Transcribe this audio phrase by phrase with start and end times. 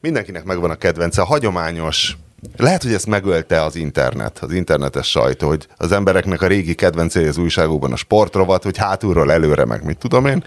[0.00, 2.16] mindenkinek megvan a kedvence, a hagyományos
[2.56, 7.26] lehet, hogy ezt megölte az internet, az internetes sajtó, hogy az embereknek a régi kedvencei
[7.26, 10.44] az újságokban a sportrovat, hogy hátulról előre, meg mit tudom én,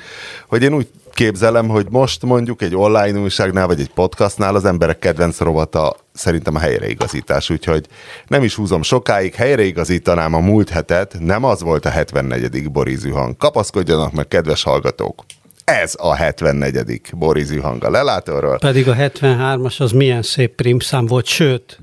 [0.47, 4.99] hogy én úgy képzelem, hogy most mondjuk egy online újságnál, vagy egy podcastnál az emberek
[4.99, 7.87] kedvenc rovata szerintem a helyreigazítás, úgyhogy
[8.27, 12.71] nem is húzom sokáig, helyreigazítanám a múlt hetet, nem az volt a 74.
[12.71, 13.37] Borizű hang.
[13.37, 15.23] Kapaszkodjanak meg, kedves hallgatók!
[15.63, 17.01] Ez a 74.
[17.13, 18.57] Borizű hang lelátóról.
[18.57, 21.79] Pedig a 73-as az milyen szép primszám volt, sőt,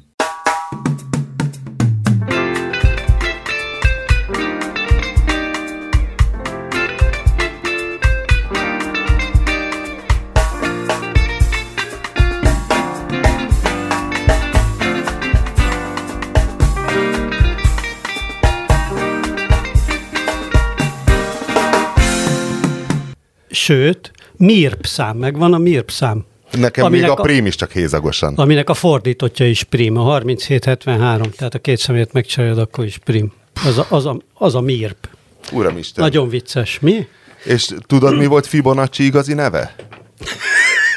[23.70, 26.24] Sőt, MIRP szám, megvan a MIRP szám.
[26.52, 28.34] Nekem még a, prím is csak hézagosan.
[28.34, 33.32] Aminek a fordítottja is prim, a 3773, tehát a két személyet megcsinálod, akkor is prim.
[33.64, 35.08] Az a, az a, az a MIRP.
[35.52, 36.04] Uramisten.
[36.04, 36.78] Nagyon vicces.
[36.80, 37.06] Mi?
[37.44, 39.74] És tudod, mi volt Fibonacci igazi neve?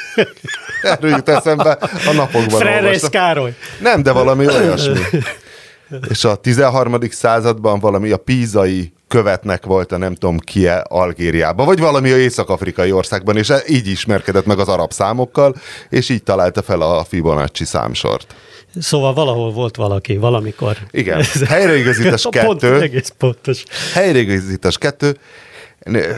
[0.82, 1.70] Erről jut eszembe
[2.06, 2.60] a napokban.
[2.60, 3.54] Freres Károly.
[3.80, 5.00] Nem, de valami olyasmi.
[6.08, 7.00] És a 13.
[7.10, 12.92] században valami a pízai követnek volt a nem tudom ki Algériában, vagy valami a észak-afrikai
[12.92, 15.54] országban, és így ismerkedett meg az arab számokkal,
[15.88, 18.34] és így találta fel a Fibonacci számsort.
[18.80, 20.76] Szóval valahol volt valaki, valamikor.
[20.90, 21.24] Igen.
[21.46, 22.46] Helyreigazítás kettő.
[22.46, 23.62] Pont, egész pontos.
[23.92, 25.16] Helyreigazítás kettő.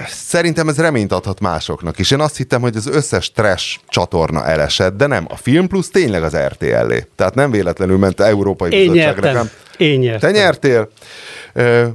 [0.07, 2.11] Szerintem ez reményt adhat másoknak is.
[2.11, 5.27] Én azt hittem, hogy az összes trash csatorna elesett, de nem.
[5.29, 7.07] A Film Plus tényleg az RTL-é.
[7.17, 8.91] Tehát nem véletlenül ment Európai Én.
[8.91, 9.51] Nyertem.
[9.77, 10.33] Én nyertem.
[10.33, 10.89] Te nyertél?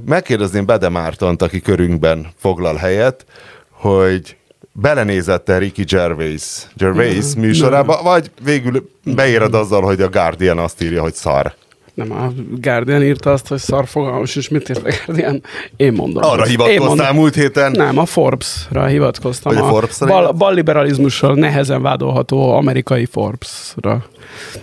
[0.06, 3.24] Megkérdezném Bede Mártont, aki körünkben foglal helyet,
[3.70, 4.36] hogy
[4.72, 6.42] belenézette Ricky Gervais,
[6.76, 11.54] Gervais műsorába, vagy végül beéred azzal, hogy a Guardian azt írja, hogy szar.
[11.94, 15.42] Nem, a Guardian írta azt, hogy szar fogalmas, és mit írt a Guardian?
[15.76, 16.22] Én mondom.
[16.24, 17.72] Arra hivatkoztál múlt héten?
[17.72, 19.56] Nem, a Forbes-ra hivatkoztam.
[19.56, 24.04] a, a Forbes bal, balliberalizmussal nehezen vádolható amerikai Forbes-ra.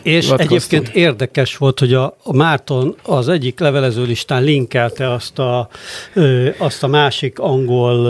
[0.01, 5.69] És egyébként érdekes volt, hogy a, a Márton az egyik levelező listán linkelte azt a,
[6.13, 8.07] ö, azt a másik angol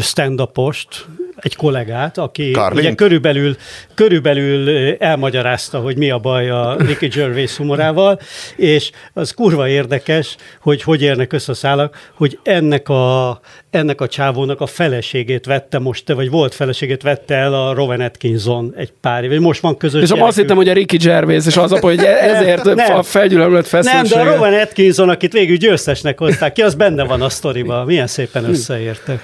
[0.00, 1.06] stand-upost,
[1.46, 2.78] egy kollégát, aki Carlin?
[2.78, 3.56] ugye körülbelül,
[3.94, 8.20] körülbelül elmagyarázta, hogy mi a baj a Ricky Gervais humorával,
[8.56, 13.40] és az kurva érdekes, hogy hogy érnek össze a szálak, hogy ennek a,
[13.70, 18.74] ennek a csávónak a feleségét vette most, vagy volt feleségét vette el a Rowan Atkinson
[18.76, 21.72] egy pár év, most van közös És azt hittem, hogy a Ricky Gervais, és az
[21.72, 24.16] apa, hogy ezért nem, a felgyülemlett feszültsége.
[24.16, 27.86] Nem, de a Rowan Atkinson, akit végül győztesnek hozták ki, az benne van a sztoriban.
[27.86, 29.20] Milyen szépen összeértek.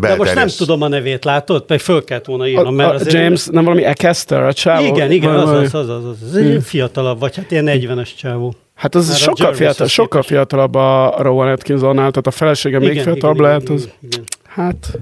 [0.00, 1.64] De most nem tudom a nevét, látod?
[1.68, 2.74] Meg föl kellett volna írnom.
[2.74, 4.84] Mert a, a James, nem valami Ekester, a csávó?
[4.84, 6.16] Igen, igen, az az, az, az, az.
[6.28, 6.60] Ez egy hmm.
[6.60, 8.54] fiatalabb, vagy hát ilyen 40-es csávó.
[8.74, 13.36] Hát az sokkal, fiatal, sokkal fiatalabb a Rowan Atkinsonnál, tehát a felesége igen, még fiatalabb
[13.36, 13.68] igen, lehet.
[13.68, 14.24] Az, igen.
[14.48, 14.98] Hát,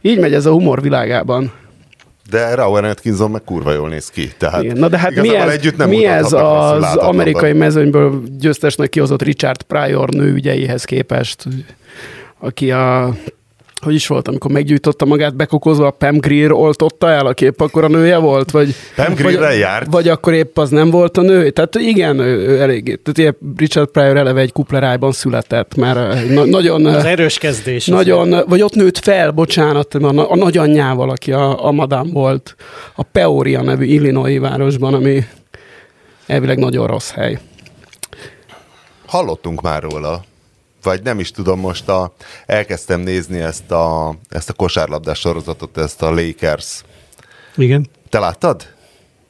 [0.00, 1.52] így megy ez a humor világában.
[2.30, 4.32] De Rowan Atkinson meg kurva jól néz ki.
[4.38, 4.76] Tehát Igen.
[4.76, 9.62] Na de hát mi ez, együtt nem mi ez az amerikai mezőnyből győztesnek kihozott Richard
[9.62, 11.44] Pryor nőügyeihez képest,
[12.38, 13.14] aki a
[13.86, 17.84] hogy is volt, amikor meggyújtotta magát bekokozva, a Pam Greer oltotta el, aki épp akkor
[17.84, 18.50] a nője volt?
[18.50, 19.86] Vagy, Pam Greer járt?
[19.90, 21.50] Vagy akkor épp az nem volt a nő?
[21.50, 22.84] Tehát igen, ő, ő elég.
[22.84, 26.86] Tehát ilyen Richard Pryor eleve egy kuplerájban született, mert na, nagyon...
[26.86, 27.86] Az erős kezdés.
[27.86, 28.48] Nagyon, azért.
[28.48, 32.54] vagy ott nőtt fel, bocsánat, a, a nagyanyjával, aki a, a madám volt,
[32.94, 35.24] a Peoria nevű Illinois városban, ami
[36.26, 37.38] elvileg nagyon rossz hely.
[39.06, 40.24] Hallottunk már róla
[40.86, 42.12] vagy nem is tudom, most a,
[42.46, 46.82] elkezdtem nézni ezt a, ezt a kosárlabdás sorozatot, ezt a Lakers.
[47.56, 47.86] Igen.
[48.08, 48.66] Te láttad?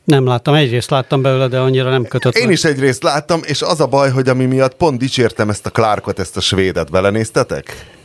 [0.05, 2.37] Nem láttam, egyrészt láttam belőle, de annyira nem kötött.
[2.37, 5.71] Én is egyrészt láttam, és az a baj, hogy ami miatt pont dicsértem ezt a
[5.71, 7.96] Clarkot, ezt a svédet, belenéztetek?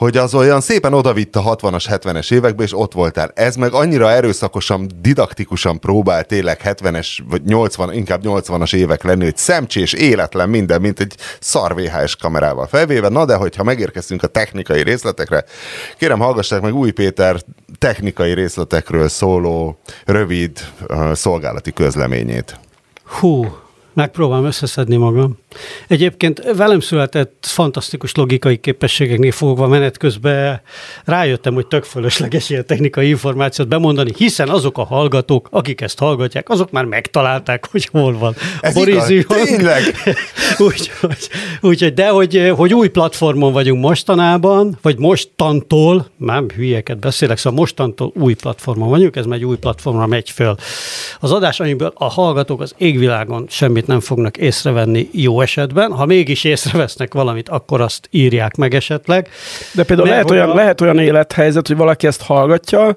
[0.00, 3.30] Hogy az olyan szépen odavitt a 60-as, 70-es évekbe, és ott voltál.
[3.34, 9.36] Ez meg annyira erőszakosan, didaktikusan próbál tényleg 70-es, vagy 80, inkább 80-as évek lenni, hogy
[9.36, 13.08] szemcsés, életlen minden, mint egy szar VHS kamerával felvéve.
[13.08, 15.44] Na de, hogyha megérkeztünk a technikai részletekre,
[15.98, 17.36] kérem hallgassák meg Új Péter
[17.78, 20.58] technikai részletekről szóló rövid
[20.88, 22.60] uh, szolgálati közleményét.
[23.04, 23.46] Hú,
[23.94, 25.38] megpróbálom összeszedni magam.
[25.88, 30.60] Egyébként velem született fantasztikus logikai képességeknél fogva menet közben
[31.04, 36.48] rájöttem, hogy tök fölösleges ilyen technikai információt bemondani, hiszen azok a hallgatók, akik ezt hallgatják,
[36.48, 39.06] azok már megtalálták, hogy hol van Ez a igaz,
[39.44, 39.82] tényleg?
[40.58, 41.28] úgyhogy,
[41.60, 48.12] úgy, de hogy, hogy új platformon vagyunk mostanában, vagy mostantól, nem hülyeket beszélek, szóval mostantól
[48.14, 50.54] új platformon vagyunk, ez megy új platformra megy föl.
[51.20, 56.44] Az adás, amiből a hallgatók az égvilágon semmit nem fognak észrevenni jó esetben, ha mégis
[56.44, 59.28] észrevesznek valamit, akkor azt írják meg esetleg.
[59.74, 60.54] De például lehet olyan, a...
[60.54, 62.96] lehet olyan élethelyzet, hogy valaki ezt hallgatja,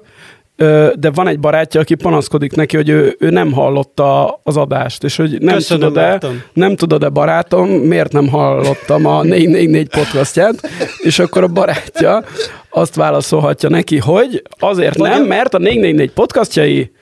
[0.94, 5.16] de van egy barátja, aki panaszkodik neki, hogy ő, ő nem hallotta az adást, és
[5.16, 6.20] hogy nem Köszönöm, tudod-e,
[6.52, 10.54] nem tudod-e barátom, miért nem hallottam a 444 podcastját,
[11.02, 12.24] és akkor a barátja
[12.70, 16.92] azt válaszolhatja neki, hogy azért Vagy nem, mert a 444 podcastjai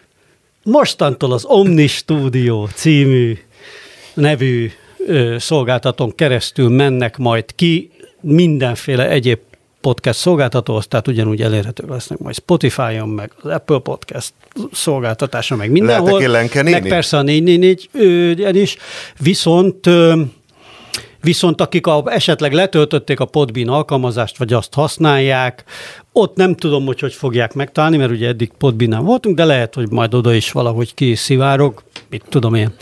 [0.65, 3.39] Mostantól az Omni Studio című
[4.15, 4.71] nevű
[5.39, 7.91] szolgáltatón keresztül mennek majd ki
[8.21, 9.39] mindenféle egyéb
[9.81, 14.33] podcast szolgáltatóhoz, tehát ugyanúgy elérhetők lesznek majd Spotify-on, meg az Apple Podcast
[14.73, 16.11] szolgáltatása, meg mindenhol.
[16.53, 18.77] Meg persze a 444 is.
[19.19, 19.89] Viszont
[21.23, 25.65] Viszont akik a, esetleg letöltötték a Podbean alkalmazást, vagy azt használják,
[26.13, 29.75] ott nem tudom, hogy hogy fogják megtalálni, mert ugye eddig Podbean nem voltunk, de lehet,
[29.75, 32.75] hogy majd oda is valahogy kiszivárok, mit tudom én.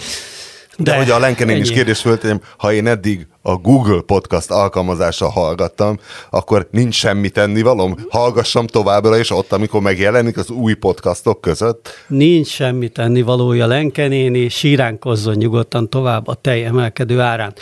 [0.82, 5.30] De, de hogy a Lenkenén is kérdés föltegyem, ha én eddig a Google Podcast alkalmazása
[5.30, 5.98] hallgattam,
[6.30, 7.96] akkor nincs semmi tennivalom?
[8.08, 11.88] Hallgassam továbbra is ott, amikor megjelenik az új podcastok között?
[12.06, 17.54] Nincs semmi tennivalója Lenkenéni, síránkozzon nyugodtan tovább a tej emelkedő árán.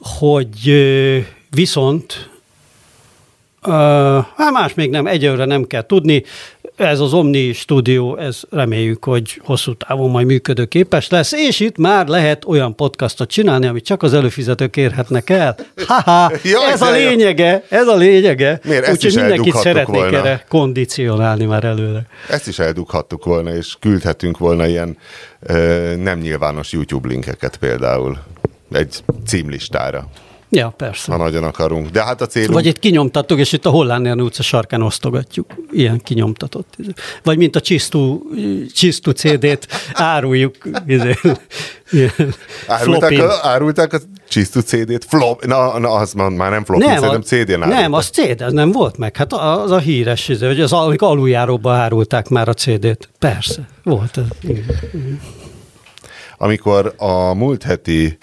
[0.00, 0.72] Hogy
[1.50, 2.30] viszont
[4.36, 6.24] hát más még nem, egyelőre nem kell tudni
[6.76, 12.06] ez az Omni stúdió, ez reméljük, hogy hosszú távon majd működőképes lesz, és itt már
[12.06, 15.56] lehet olyan podcastot csinálni, amit csak az előfizetők érhetnek el.
[15.86, 18.60] Haha, Jaj, ez a lényege, ez a lényege.
[18.64, 18.86] Miért?
[18.86, 20.18] Ezt Úgyhogy mindenkit szeretnék volna.
[20.18, 22.06] erre kondicionálni már előre.
[22.28, 24.96] Ezt is eldughattuk volna, és küldhetünk volna ilyen
[25.40, 28.18] ö, nem nyilvános YouTube linkeket például
[28.72, 30.08] egy címlistára.
[30.54, 31.12] Ja, persze.
[31.12, 31.88] Ha nagyon akarunk.
[31.88, 32.52] De hát a célunk...
[32.52, 35.46] Vagy itt kinyomtattuk, és itt a Hollandian utca sarkán osztogatjuk.
[35.70, 36.76] Ilyen kinyomtatott.
[37.22, 38.22] Vagy mint a Csisztú,
[38.74, 40.56] Csisztú CD-t áruljuk.
[40.86, 41.14] Izé,
[42.66, 45.04] árulták, a, árulták a Csisztú CD-t?
[45.04, 47.80] Flop, na, na, az már nem flop, nem, szerintem CD-n árulták.
[47.80, 49.16] Nem, az CD, az nem volt meg.
[49.16, 53.08] Hát az a híres, izé, hogy az aluljáróba árulták már a CD-t.
[53.18, 54.20] Persze, volt.
[56.38, 58.18] Amikor a múlt heti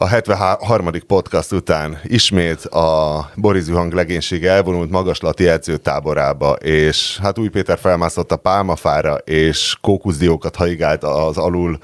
[0.00, 0.90] a 73.
[1.06, 8.32] podcast után ismét a Boris Zuhang legénysége elvonult magaslati edzőtáborába, és hát Új Péter felmászott
[8.32, 11.78] a pálmafára, és kókuszdiókat haigált az alul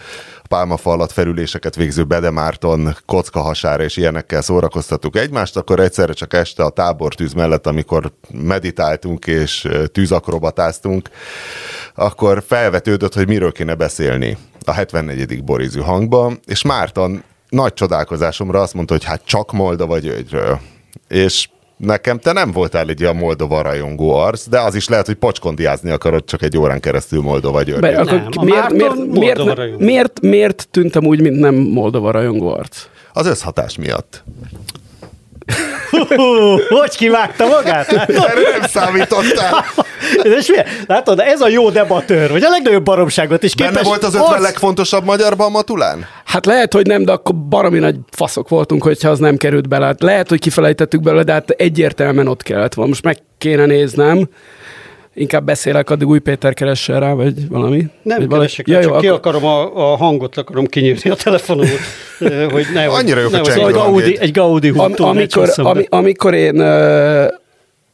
[0.49, 6.71] pálmafa alatt felüléseket végző Bedemárton kockahasára és ilyenekkel szórakoztattuk egymást, akkor egyszerre csak este a
[6.71, 11.09] tábortűz mellett, amikor meditáltunk és tűzakrobatáztunk,
[11.95, 15.45] akkor felvetődött, hogy miről kéne beszélni a 74.
[15.45, 17.23] Borizű hangban, és Márton
[17.55, 20.61] nagy csodálkozásomra azt mondta, hogy hát csak Moldova Györgyről.
[21.09, 25.15] És nekem te nem voltál egy ilyen Moldova rajongó arc, de az is lehet, hogy
[25.15, 30.69] pocskondiázni akarod csak egy órán keresztül Moldova akkor nem, miért, miért, miért, miért, miért, miért
[30.71, 32.87] tűntem úgy, mint nem Moldova rajongó arc?
[33.13, 34.25] Az összhatás miatt.
[36.69, 37.93] hogy kivágta magát?
[37.93, 39.65] Erre nem számítottál.
[40.39, 40.57] És mi?
[40.87, 43.73] Látod, ez a jó debatőr, vagy a legnagyobb baromságot is képes.
[43.73, 44.43] Benne volt az ötven az...
[44.43, 46.07] legfontosabb magyarban Matulán?
[46.35, 49.87] Hát lehet, hogy nem, de akkor baromi nagy faszok voltunk, hogyha az nem került bele.
[49.87, 52.91] Hát lehet, hogy kifelejtettük belőle, de hát egyértelműen ott kellett volna.
[52.91, 54.29] Most meg kéne néznem.
[55.15, 57.87] Inkább beszélek, addig új Péter keressen rá, vagy valami.
[58.03, 59.03] Nem vagy keresek, ja, jó, csak akkor...
[59.03, 61.79] ki akarom a, a hangot, akarom kinyírni a telefonomot,
[62.51, 67.27] hogy ne, Annyira jó, hogy egy Gaudi, egy Gaudi Am, amikor, ami, amikor én ö,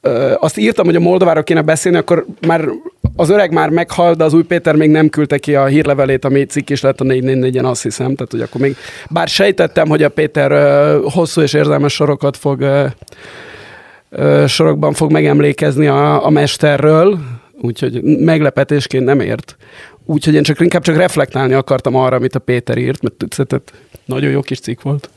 [0.00, 2.68] ö, azt írtam, hogy a Moldováról kéne beszélni, akkor már
[3.16, 6.44] az öreg már meghalt, de az új Péter még nem küldte ki a hírlevelét, ami
[6.44, 8.14] cikk is lett a 444-en, azt hiszem.
[8.14, 8.76] Tehát, hogy akkor még,
[9.10, 15.86] bár sejtettem, hogy a Péter ö, hosszú és érzelmes sorokat fog ö, sorokban fog megemlékezni
[15.86, 17.18] a, a mesterről,
[17.60, 19.56] úgyhogy meglepetésként nem ért.
[20.04, 23.72] Úgyhogy én csak inkább csak reflektálni akartam arra, amit a Péter írt, mert tehát
[24.04, 25.10] nagyon jó kis cikk volt.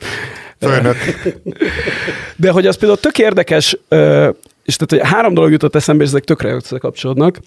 [0.60, 0.96] Főnök.
[2.36, 3.78] De hogy az például tök érdekes,
[4.64, 7.40] és tehát, hogy három dolog jutott eszembe, és ezek tökre összekapcsolódnak.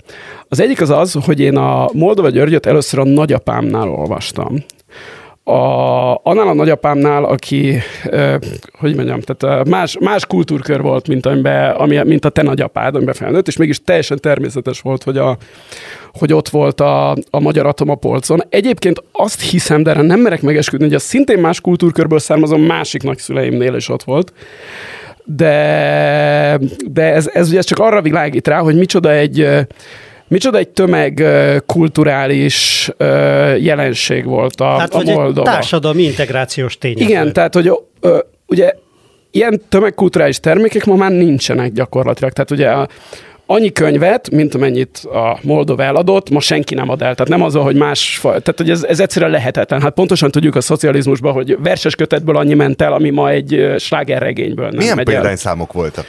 [0.49, 4.65] Az egyik az az, hogy én a Moldova Györgyöt először a nagyapámnál olvastam
[5.49, 8.37] a, annál a nagyapámnál, aki, ö,
[8.79, 13.15] hogy mondjam, tehát más, más kultúrkör volt, mint, amiben, ami, mint a te nagyapád, amiben
[13.15, 15.37] felnőtt, és mégis teljesen természetes volt, hogy, a,
[16.13, 18.43] hogy ott volt a, a magyar atom a polcon.
[18.49, 23.03] Egyébként azt hiszem, de erre nem merek megesküdni, hogy a szintén más kultúrkörből származom másik
[23.03, 24.33] nagyszüleimnél is ott volt.
[25.29, 29.67] De, de ez, ez ugye csak arra világít rá, hogy micsoda egy
[30.29, 31.25] Micsoda egy tömeg
[31.67, 32.91] kulturális
[33.59, 35.49] jelenség volt a, hát, a Moldova.
[35.49, 37.05] Egy társadalmi integrációs tényező.
[37.05, 37.73] Igen, tehát hogy
[38.47, 38.73] ugye
[39.31, 42.33] ilyen tömegkulturális termékek ma már nincsenek gyakorlatilag.
[42.33, 42.89] Tehát ugye a,
[43.47, 47.15] annyi könyvet, mint amennyit a Moldova eladott, ma senki nem ad el.
[47.15, 49.81] Tehát nem az, hogy más, tehát hogy ez, ez egyszerűen lehetetlen.
[49.81, 54.69] Hát pontosan tudjuk a szocializmusban, hogy verses kötetből annyi ment el, ami ma egy slágerregényből
[54.69, 56.07] nem Milyen példányszámok voltak?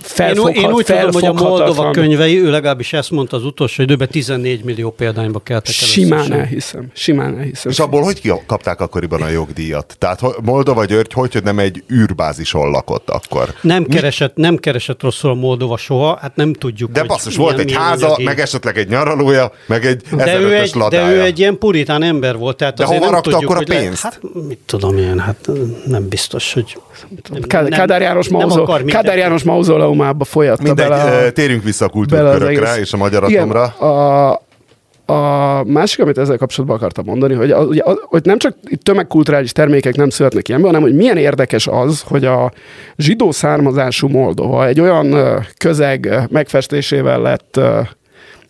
[0.00, 3.82] Felfoghat, én, én úgy tudom, hogy a Moldova könyvei, ő legalábbis ezt mondta az utolsó
[3.82, 5.86] időben, 14 millió példányba keltek el.
[5.86, 7.70] Simán elhiszem, simán elhiszem.
[7.70, 9.96] És abból hogy kapták akkoriban a jogdíjat?
[9.98, 13.54] Tehát Moldova György, hogy nem egy űrbázison lakott akkor?
[13.60, 16.90] Nem keresett, nem keresett rosszul a Moldova soha, hát nem tudjuk.
[16.90, 18.24] De basszus, volt egy háza, anyagi.
[18.24, 21.06] meg esetleg egy nyaralója, meg egy de ő egy, ladája.
[21.06, 22.56] De ő egy ilyen puritán ember volt.
[22.56, 24.02] Tehát de hova rakta tudjuk, akkor a pénzt?
[24.02, 25.48] Le, hát mit tudom én, hát
[25.86, 26.78] nem biztos, hogy...
[27.30, 32.78] Nem, Kádár János, mauzó, Kádár János mauzoleumába folyatta Mindegy, bele a, térjünk vissza a kultúrkörökre
[32.78, 33.62] és a magyar atomra.
[33.64, 34.42] a,
[35.06, 39.96] a másik, amit ezzel kapcsolatban akartam mondani, hogy, az, ugye, hogy nem csak tömegkulturális termékek
[39.96, 42.52] nem születnek ilyenből, hanem hogy milyen érdekes az, hogy a
[42.96, 45.16] zsidó származású Moldova egy olyan
[45.58, 47.60] közeg megfestésével lett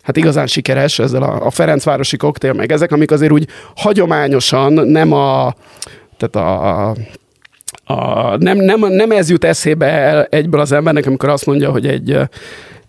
[0.03, 2.71] hát igazán sikeres ezzel a, a Ferencvárosi koktél, meg.
[2.71, 5.53] Ezek, amik azért úgy hagyományosan nem a,
[6.17, 6.89] tehát a,
[7.93, 12.19] a, nem, nem, nem ez jut eszébe egyből az embernek, amikor azt mondja, hogy egy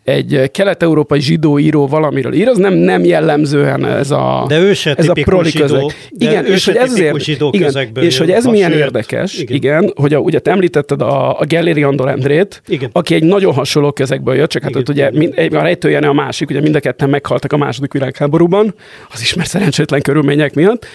[0.05, 4.95] egy kelet-európai zsidó író valamiről ír, az nem, nem jellemzően ez a, de ő se
[4.95, 5.83] ez a proli zsidó, közeg.
[6.11, 10.15] Igen, és hogy ez azért, igen, és hogy ez milyen sőt, érdekes, igen, igen hogy
[10.15, 12.91] a, ugye te említetted a, a Gelléri Andor Endrét, igen.
[12.93, 16.13] aki egy nagyon hasonló közegből jött, csak hát ott ugye mind, egy, a rejtőjene a
[16.13, 18.75] másik, ugye mind a ketten meghaltak a második világháborúban,
[19.13, 20.87] az ismer szerencsétlen körülmények miatt.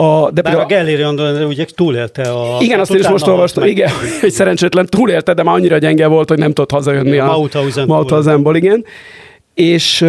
[0.00, 2.56] A, de Bár a Gelléri Andor ugye túlélte a...
[2.60, 3.90] Igen, azt is most olvastam, igen,
[4.20, 8.56] hogy szerencsétlen túlélte, de már annyira gyenge volt, hogy nem tudott hazajönni a, a Mauthausenból,
[8.56, 8.84] igen.
[9.54, 10.06] És,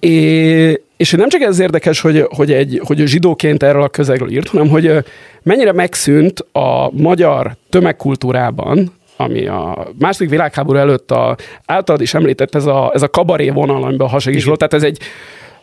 [0.00, 4.48] és, és nem csak ez érdekes, hogy, hogy, egy, hogy zsidóként erről a közegről írt,
[4.48, 5.04] hanem hogy
[5.42, 12.66] mennyire megszűnt a magyar tömegkultúrában, ami a második világháború előtt a, általad is említett ez
[12.66, 14.98] a, ez a kabaré vonal, amiben a haseg is volt, tehát ez egy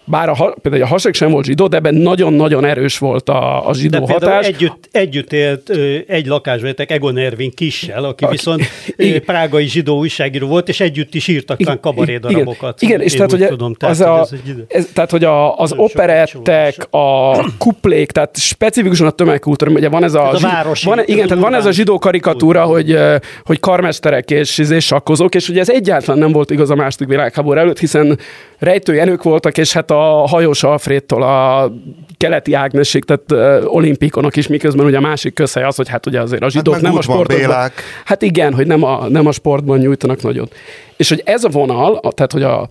[0.06, 3.74] bár a, például a hasek sem volt zsidó, de ebben nagyon-nagyon erős volt a, a
[3.74, 4.48] zsidó de hatás.
[4.48, 5.70] Együtt, együtt élt
[6.08, 8.62] egy lakásban éltek Egon Ervin kissel, aki, aki viszont
[8.96, 9.22] igen.
[9.22, 12.82] prágai zsidó újságíró volt, és együtt is írtak igen, kabaré darabokat.
[12.82, 16.88] Igen, és tehát, hogy tudom, tehát, az a, hogy ez, tehát, hogy a, az operettek,
[16.90, 21.28] a kuplék, tehát specifikusan a tömegkultúra, ugye van ez a, ez a városi, van, igen,
[21.28, 22.98] tehát van ez a zsidó karikatúra, hogy,
[23.44, 27.60] hogy karmesterek és, és sakkozók, és ugye ez egyáltalán nem volt igaz a második világháború
[27.60, 28.20] előtt, hiszen
[28.60, 31.72] rejtőjenők voltak, és hát a hajós Alfredtól a
[32.18, 36.42] keleti Ágnesig, tehát olimpikonok is, miközben ugye a másik közhely az, hogy hát ugye azért
[36.42, 37.72] a hát zsidók hát nem a sportban.
[38.06, 40.50] Hát igen, hogy nem a, nem a sportban nyújtanak nagyon.
[40.98, 42.68] És hogy ez a vonal, tehát hogy a,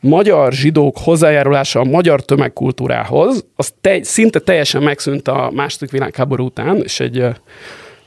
[0.00, 6.80] magyar zsidók hozzájárulása a magyar tömegkultúrához, az te, szinte teljesen megszűnt a második világháború után,
[6.82, 7.24] és egy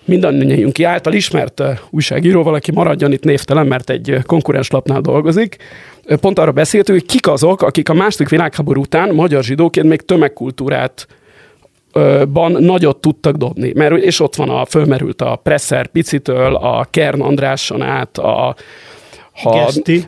[0.05, 5.58] mindannyiunk által ismert újságíró, valaki maradjon itt névtelen, mert egy konkurens lapnál dolgozik,
[6.19, 11.07] pont arra beszéltünk, hogy kik azok, akik a második világháború után magyar zsidóként még tömegkultúrát
[12.33, 13.72] ban nagyot tudtak dobni.
[13.75, 18.55] Mert, és ott van a, fölmerült a Presser Picitől, a Kern Andráson át, a...
[19.33, 20.05] Ha, Geszti.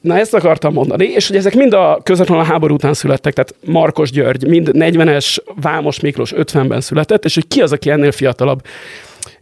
[0.00, 3.54] Na ezt akartam mondani, és hogy ezek mind a közvetlenül a háború után születtek, tehát
[3.64, 8.62] Markos György mind 40-es, Vámos Miklós 50-ben született, és hogy ki az, aki ennél fiatalabb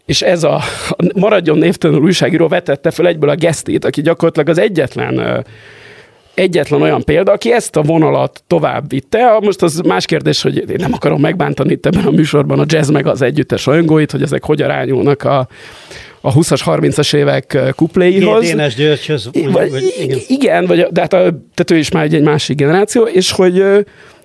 [0.04, 0.54] és ez a,
[0.88, 5.44] a maradjon névtelenül újságíró vetette fel egyből a gesztét, aki gyakorlatilag az egyetlen
[6.37, 9.38] egyetlen olyan példa, aki ezt a vonalat tovább vitte.
[9.40, 12.90] Most az más kérdés, hogy én nem akarom megbántani itt ebben a műsorban a jazz
[12.90, 15.49] meg az együttes rajongóit, hogy ezek hogy arányulnak a,
[16.21, 18.45] a 20-as, 30-as évek kupléihoz.
[18.45, 19.31] Dénes Györgyhöz.
[19.33, 20.19] Vagy, igen.
[20.28, 23.64] igen, vagy, de hát a, tehát ő is már egy, egy másik generáció, és hogy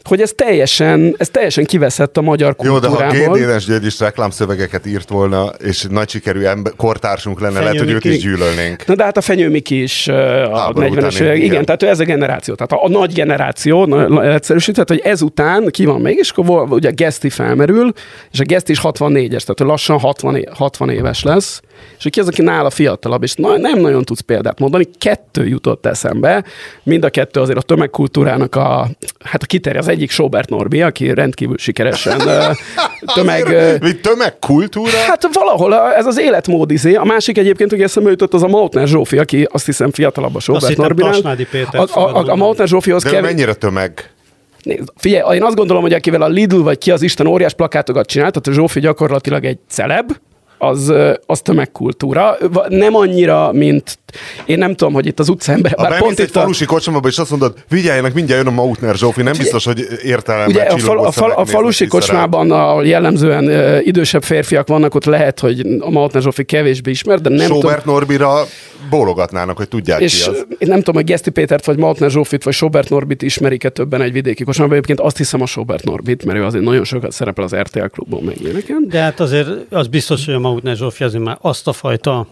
[0.04, 3.02] hogy ez teljesen, ez teljesen kiveszett a magyar kultúrából.
[3.02, 7.54] Jó, de ha Gédénes György is reklámszövegeket írt volna, és nagy sikerű ember, kortársunk lenne,
[7.54, 8.86] Fenyő lehet, hogy őt is gyűlölnénk.
[8.86, 12.54] Na de hát a Fenyőmiki is a 40-es évek, igen, tehát ő ez a generáció,
[12.54, 16.94] tehát a, a nagy generáció, egyszerűsített, hogy ezután ki van még, és akkor ugye a
[16.94, 17.92] Geszti felmerül,
[18.32, 21.62] és a Geszti is 64-es, tehát lassan 60, 60 éves lesz,
[21.98, 25.86] és ki az, aki nála fiatalabb, és na, nem nagyon tudsz példát mondani, kettő jutott
[25.86, 26.44] eszembe,
[26.84, 28.90] mind a kettő azért a tömegkultúrának a,
[29.24, 32.22] hát a kiterje, az egyik Sobert Norbi, aki rendkívül sikeresen
[33.16, 33.46] tömeg...
[33.46, 34.98] Azért, tömegkultúra?
[35.08, 36.96] Hát valahol ez az életmód izé.
[36.96, 40.40] A másik egyébként, hogy eszembe jutott, az a Mautner Zsófi, aki azt hiszem fiatalabb a
[40.40, 41.38] Sobert Norbinál.
[41.72, 43.22] A, a, a, a Mautner Zsófihoz kell...
[43.22, 44.12] mennyire tömeg?
[44.64, 48.08] Nézd, figyelj, én azt gondolom, hogy akivel a Lidl vagy ki az Isten óriás plakátokat
[48.08, 50.12] csinált, tehát a Zsófi gyakorlatilag egy celeb,
[50.62, 50.94] az,
[51.26, 52.38] az tömegkultúra.
[52.68, 54.00] Nem annyira, mint
[54.46, 55.74] én nem tudom, hogy itt az utcaember...
[55.78, 59.22] Ha pont itt egy falusi kocsmába, és azt mondod, vigyeljenek, mindjárt jön a Mautner Zsófi,
[59.22, 60.48] nem biztos, hogy értelem.
[60.48, 65.06] Ugye a, fal, a, fal, a falusi kocsmában, ahol jellemzően uh, idősebb férfiak vannak, ott
[65.06, 67.96] lehet, hogy a Mautner Zsófi kevésbé ismer, de nem Sobert tudom...
[67.96, 68.46] Norbira
[68.90, 70.46] bólogatnának, hogy tudják és ki az.
[70.58, 74.12] Én nem tudom, hogy Geszti Pétert, vagy Mautner Zsófit, vagy Sobert Norbit ismerik-e többen egy
[74.12, 74.74] vidéki kocsmában.
[74.74, 78.24] Egyébként azt hiszem a Sobert Norbit, mert ő azért nagyon sokat szerepel az RTL klubban
[78.24, 78.86] meg ilyeneken.
[78.90, 82.28] De hát azért az biztos, hogy a Mautner Zsófi azért már azt a fajta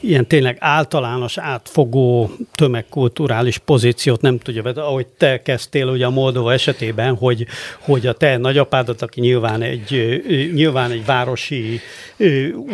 [0.00, 6.52] ilyen tényleg általános átfogó tömegkulturális pozíciót nem tudja, de ahogy te kezdtél ugye a Moldova
[6.52, 7.46] esetében, hogy,
[7.80, 10.22] hogy a te nagyapádat, aki nyilván egy,
[10.54, 11.80] nyilván egy városi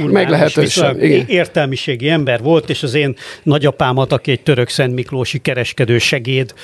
[0.02, 0.56] urbánus,
[1.26, 6.54] értelmiségi ember volt, és az én nagyapámat, aki egy török Szent Miklósi kereskedő segéd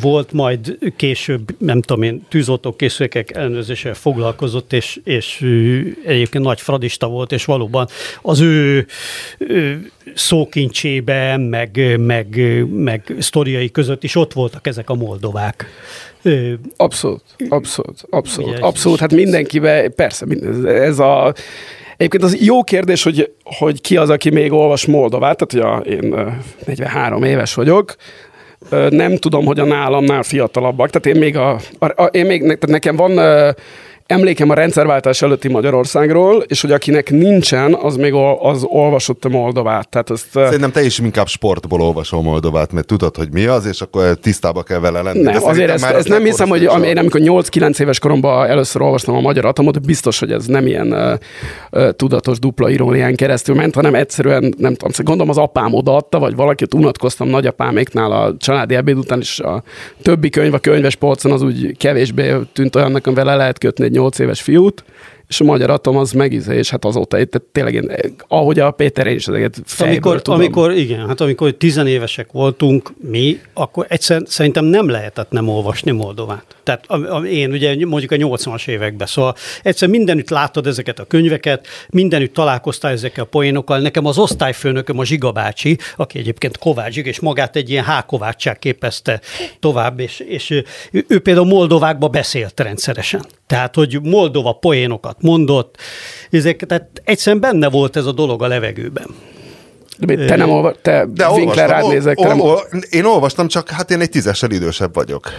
[0.00, 5.40] volt, majd később, nem tudom én, tűzoltókészülékek ellenőrzéssel foglalkozott, és, és
[6.04, 7.88] egyébként nagy fradista volt, és valóban
[8.22, 8.86] az ő,
[9.38, 12.40] ő szókincsében, meg, meg,
[12.70, 15.66] meg sztoriai között is ott voltak ezek a moldovák.
[16.76, 19.00] Abszolút, abszolút, abszolút, abszolút.
[19.00, 20.26] Hát mindenkiben, persze,
[20.64, 21.34] ez a
[21.96, 25.90] Egyébként az jó kérdés, hogy, hogy ki az, aki még olvas Moldovát, tehát hogy a,
[25.90, 26.34] én
[26.66, 27.94] 43 éves vagyok,
[28.88, 32.96] nem tudom, hogy a nálamnál fiatalabbak, tehát én még, a, a, én még tehát nekem
[32.96, 33.18] van
[34.12, 39.88] emlékem a rendszerváltás előtti Magyarországról, és hogy akinek nincsen, az még az olvasott a Moldovát.
[39.88, 43.80] Tehát azt, Szerintem te is inkább sportból olvasol Moldovát, mert tudod, hogy mi az, és
[43.80, 45.20] akkor tisztába kell vele lenni.
[45.20, 49.14] Nem, azért ezt, ezt nem hiszem, hogy am, én amikor 8-9 éves koromban először olvastam
[49.14, 51.12] a Magyar Atomot, biztos, hogy ez nem ilyen uh,
[51.82, 56.18] uh, tudatos dupla irónián keresztül ment, hanem egyszerűen, nem tudom, szóval gondolom az apám odaadta,
[56.18, 59.62] vagy valakit unatkoztam nagyapáméknál a családi ebéd után, és a
[60.02, 63.98] többi könyv a könyves polcon az úgy kevésbé tűnt olyannak, amivel le lehet kötni egy
[64.02, 64.84] 8 éves fiút,
[65.32, 67.90] és a magyar atom az megíze, és hát azóta itt tényleg én,
[68.28, 70.40] ahogy a Péter én is ezeket amikor, tudom.
[70.40, 76.44] amikor, igen, hát amikor tizenévesek voltunk mi, akkor egyszer szerintem nem lehetett nem olvasni Moldovát.
[76.62, 81.04] Tehát a, a, én ugye mondjuk a 80-as években, szóval egyszer mindenütt láttad ezeket a
[81.04, 83.78] könyveket, mindenütt találkoztál ezekkel a poénokkal.
[83.78, 89.20] Nekem az osztályfőnököm a Zsiga bácsi, aki egyébként Kovács és magát egy ilyen hákovácság képezte
[89.60, 90.64] tovább, és, és ő,
[91.08, 93.24] ő például Moldovákba beszélt rendszeresen.
[93.46, 95.76] Tehát, hogy Moldova poénokat mondott,
[96.30, 99.06] ezek, tehát egyszerűen benne volt ez a dolog a levegőben.
[99.98, 102.18] De te nem olva, te de Winkler rád nézek.
[102.18, 105.30] Ol, ol, én olvastam, csak hát én egy tízessel idősebb vagyok.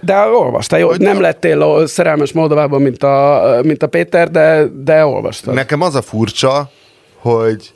[0.00, 5.54] De olvastál, jó, nem lettél szerelmes Moldovában, mint a, mint a Péter, de, de olvastad.
[5.54, 6.70] Nekem az a furcsa,
[7.16, 7.72] hogy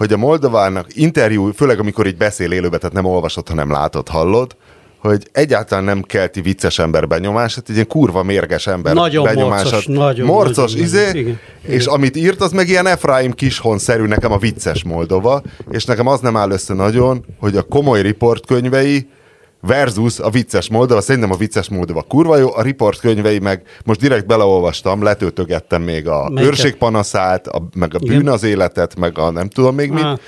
[0.00, 4.56] hogy a Moldovának interjú, főleg amikor így beszél élőbe, tehát nem olvasod, hanem látod, hallod,
[5.00, 9.64] hogy egyáltalán nem kelti vicces ember benyomását, egy ilyen kurva mérges ember nagyon benyomását.
[9.64, 11.94] Morcos, nagyon, morcos nagyon, izé, igen, és igen.
[11.94, 16.36] amit írt, az meg ilyen Efraim Kishon-szerű nekem a vicces Moldova, és nekem az nem
[16.36, 19.08] áll össze nagyon, hogy a komoly riportkönyvei
[19.60, 24.26] versus a vicces Moldova, szerintem a vicces Moldova kurva jó, a riportkönyvei meg most direkt
[24.26, 26.52] beleolvastam, letöltögettem még a Melyiket?
[26.52, 30.20] őrségpanaszát, a, meg a bűn az életet, meg a nem tudom még mit.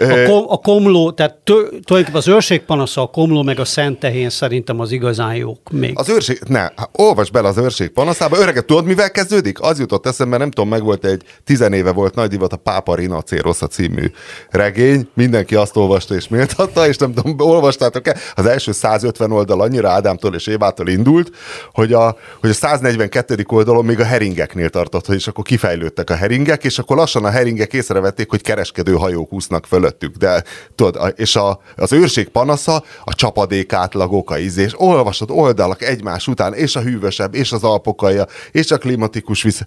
[0.00, 4.80] A, kom, a komló, tehát tulajdonképpen az őrség panasza, a komló meg a szentehén szerintem
[4.80, 5.92] az igazán jók még.
[5.94, 8.38] Az őrség, ne, olvasd bele az őrség panaszába.
[8.38, 9.60] Öreget, tudod, mivel kezdődik?
[9.60, 13.66] Az jutott eszembe, nem tudom, meg volt egy tizenéve volt nagy divat a Pápa Rinacérosza
[13.66, 14.10] című
[14.50, 15.08] regény.
[15.14, 18.16] Mindenki azt olvasta és méltatta, és nem tudom, olvastátok-e?
[18.34, 21.30] Az első 150 oldal annyira Ádámtól és Évától indult,
[21.72, 23.44] hogy a, hogy a 142.
[23.46, 27.72] oldalon még a heringeknél tartott, és akkor kifejlődtek a heringek, és akkor lassan a heringek
[27.72, 33.14] észrevették, hogy kereskedő hajók úsznak föl fölöttük, de tudod, és a, az őrség panasza, a
[33.14, 38.70] csapadék átlagok, a ízés, olvasod oldalak egymás után, és a hűvösebb, és az alpokaja, és
[38.70, 39.62] a klimatikus visz...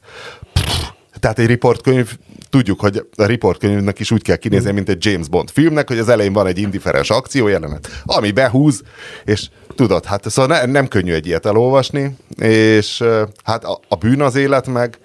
[1.20, 2.18] Tehát egy riportkönyv,
[2.50, 6.10] tudjuk, hogy a riportkönyvnek is úgy kell kinézni, mint egy James Bond filmnek, hogy az
[6.10, 8.82] elején van egy indiferens akciójelenet, ami behúz,
[9.26, 13.04] és tudod, hát szóval ne, nem könnyű egy ilyet elolvasni, és
[13.44, 15.00] hát a, a bűn az élet meg,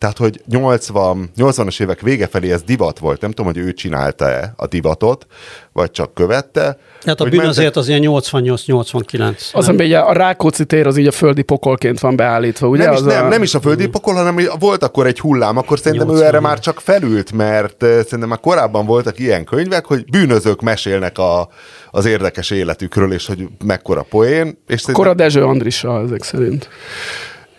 [0.00, 3.20] Tehát, hogy 80, 80-as évek vége felé ez divat volt.
[3.20, 5.26] Nem tudom, hogy ő csinálta-e a divatot,
[5.72, 6.78] vagy csak követte.
[7.04, 7.48] Hát a bűn mentek...
[7.48, 9.52] azért az ilyen 88-89.
[9.52, 12.84] Az, ami a Rákóczi tér az így a földi pokolként van beállítva, ugye?
[12.84, 13.28] Nem, is, az nem, a...
[13.28, 16.24] nem is a földi pokol, hanem volt akkor egy hullám, akkor szerintem 80.
[16.24, 21.18] ő erre már csak felült, mert szerintem már korábban voltak ilyen könyvek, hogy bűnözők mesélnek
[21.18, 21.48] a,
[21.90, 24.46] az érdekes életükről, és hogy mekkora poén.
[24.66, 24.94] És szerintem...
[24.94, 26.68] Kora Dezső Andrissa ezek szerint.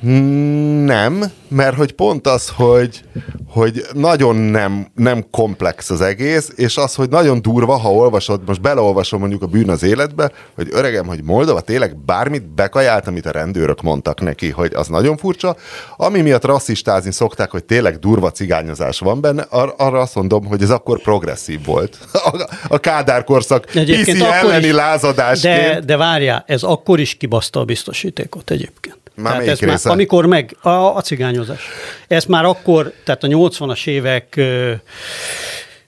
[0.01, 3.03] Nem, mert hogy pont az, hogy,
[3.47, 8.61] hogy nagyon nem, nem komplex az egész, és az, hogy nagyon durva, ha olvasod, most
[8.61, 13.31] beleolvasom mondjuk a bűn az életbe, hogy öregem, hogy Moldova tényleg bármit bekajált, amit a
[13.31, 15.55] rendőrök mondtak neki, hogy az nagyon furcsa.
[15.97, 20.61] Ami miatt rasszistázni szokták, hogy tényleg durva cigányozás van benne, ar- arra azt mondom, hogy
[20.61, 21.97] ez akkor progresszív volt.
[22.31, 25.73] A, a Kádár korszak piszi elleni is, lázadásként.
[25.73, 29.00] De, de várjál, ez akkor is kibaszta a biztosítékot egyébként.
[29.15, 29.87] Már tehát ez része?
[29.87, 31.61] már, amikor meg, a, a cigányozás.
[32.07, 34.39] Ez már akkor, tehát a 80-as évek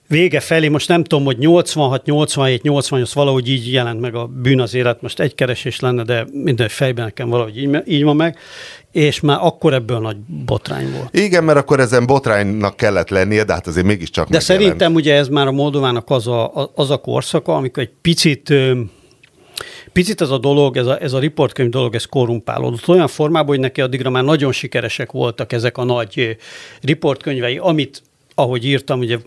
[0.08, 4.60] vége felé, most nem tudom, hogy 86, 87, 88 valahogy így jelent meg a bűn
[4.60, 8.38] az élet, most egy keresés lenne, de minden fejben nekem valahogy így, így van meg,
[8.92, 11.16] és már akkor ebből nagy botrány volt.
[11.16, 14.62] Igen, mert akkor ezen botránynak kellett lennie, de hát azért mégiscsak De megjelent.
[14.62, 18.52] szerintem ugye ez már a Moldovának az a, az a korszaka, amikor egy picit
[19.94, 23.58] Picit ez a dolog, ez a, ez a riportkönyv dolog, ez korrumpálódott olyan formában, hogy
[23.58, 26.36] neki addigra már nagyon sikeresek voltak ezek a nagy
[26.80, 28.02] riportkönyvei, amit
[28.34, 29.18] ahogy írtam, ugye,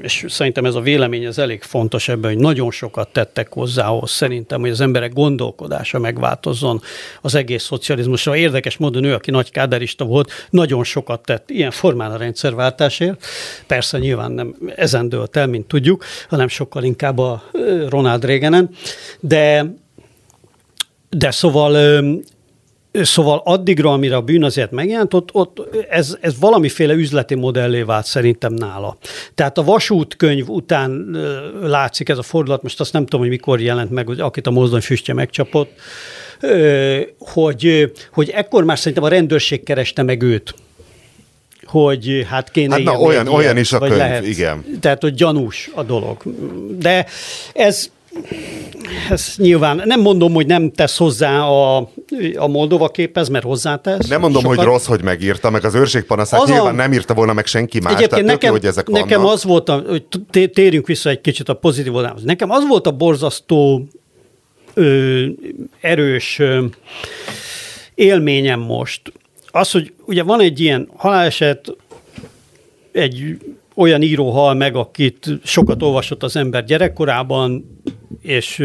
[0.00, 4.10] és szerintem ez a vélemény ez elég fontos ebben, hogy nagyon sokat tettek hozzá ahhoz
[4.10, 6.80] szerintem, hogy az emberek gondolkodása megváltozzon
[7.20, 8.36] az egész szocializmusra.
[8.36, 13.24] Érdekes módon ő, aki nagy káderista volt, nagyon sokat tett ilyen formán a rendszerváltásért.
[13.66, 17.42] Persze nyilván nem ezen dőlt el, mint tudjuk, hanem sokkal inkább a
[17.88, 18.70] Ronald Reaganen,
[19.20, 19.74] de
[21.16, 21.76] de szóval
[23.02, 28.06] Szóval addigra, amire a bűn azért megjelent, ott, ott ez, ez valamiféle üzleti modellé vált
[28.06, 28.96] szerintem nála.
[29.34, 31.16] Tehát a vasútkönyv után
[31.62, 34.80] látszik ez a fordulat, most azt nem tudom, hogy mikor jelent meg, akit a mozdony
[34.80, 35.70] füstje megcsapott,
[37.18, 40.54] hogy, hogy ekkor már szerintem a rendőrség kereste meg őt
[41.64, 44.26] hogy hát kéne hát na, olyan, olyan is a könyv, lehet.
[44.26, 44.64] igen.
[44.80, 46.22] Tehát, hogy gyanús a dolog.
[46.78, 47.06] De
[47.52, 47.90] ez
[49.10, 51.76] ez nyilván nem mondom, hogy nem tesz hozzá a,
[52.36, 54.08] a Moldova képez, mert hozzátesz.
[54.08, 54.56] Nem mondom, sokat.
[54.56, 56.76] hogy rossz, hogy megírta, meg az őrségpanaszát az nyilván a...
[56.76, 57.94] nem írta volna meg senki más.
[57.94, 59.34] Egyébként nekem, jó, hogy ezek nekem vannak.
[59.34, 62.22] az volt, a, hogy térjünk vissza egy kicsit a pozitív oldalához.
[62.22, 63.86] Nekem az volt a borzasztó
[64.74, 65.24] ö,
[65.80, 66.64] erős ö,
[67.94, 69.12] élményem most,
[69.50, 71.76] az, hogy ugye van egy ilyen haláleset,
[72.92, 73.38] egy
[73.74, 77.78] olyan író hal meg, akit sokat olvasott az ember gyerekkorában,
[78.22, 78.62] és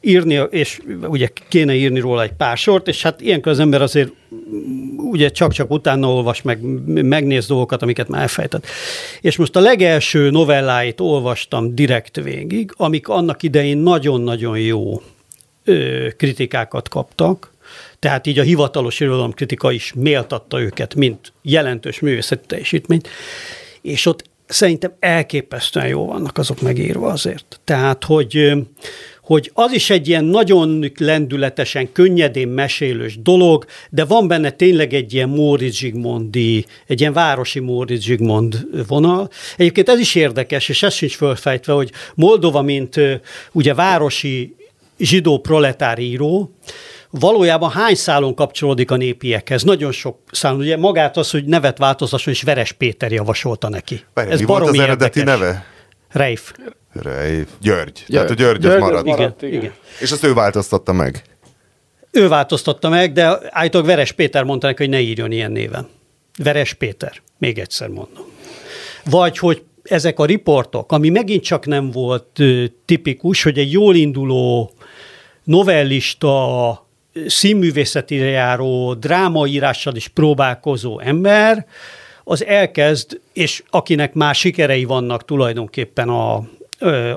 [0.00, 4.12] írni, és ugye kéne írni róla egy pár sort, és hát ilyenkor az ember azért
[4.96, 8.66] ugye csak-csak utána olvas, meg megnéz dolgokat, amiket már elfejtett.
[9.20, 15.02] És most a legelső novelláit olvastam direkt végig, amik annak idején nagyon-nagyon jó
[16.16, 17.52] kritikákat kaptak,
[17.98, 23.08] tehát így a hivatalos irodalomkritika is méltatta őket, mint jelentős művészeti teljesítményt,
[23.82, 27.60] és ott szerintem elképesztően jó vannak azok megírva azért.
[27.64, 28.52] Tehát, hogy,
[29.22, 35.14] hogy az is egy ilyen nagyon lendületesen, könnyedén mesélős dolog, de van benne tényleg egy
[35.14, 39.30] ilyen Móricz Zsigmondi, egy ilyen városi Móricz Zsigmond vonal.
[39.56, 43.00] Egyébként ez is érdekes, és ez sincs fölfejtve, hogy Moldova, mint
[43.52, 44.54] ugye városi
[44.98, 46.54] zsidó proletár író,
[47.10, 49.62] valójában hány szálon kapcsolódik a népiekhez?
[49.62, 50.58] Nagyon sok szálon.
[50.58, 54.04] Ugye magát az, hogy nevet változtasson, és Veres Péter javasolta neki.
[54.14, 55.38] Várj, Ez mi volt az eredeti érdekes.
[55.40, 55.64] neve?
[56.10, 56.52] Reif.
[56.92, 57.48] Reif.
[57.60, 58.04] György.
[58.06, 58.06] György.
[58.08, 59.04] Tehát a György, György az maradt.
[59.06, 59.72] maradt igen, igen.
[60.00, 61.22] És azt ő változtatta meg?
[62.10, 65.88] Ő változtatta meg, de állítólag Veres Péter mondta neki, hogy ne írjon ilyen néven.
[66.38, 67.12] Veres Péter.
[67.38, 68.24] Még egyszer mondom.
[69.04, 72.40] Vagy hogy ezek a riportok, ami megint csak nem volt
[72.84, 74.72] tipikus, hogy egy jól induló
[75.44, 76.87] novellista,
[77.26, 81.66] színművészetire járó, drámaírással is próbálkozó ember,
[82.24, 86.42] az elkezd, és akinek már sikerei vannak tulajdonképpen a,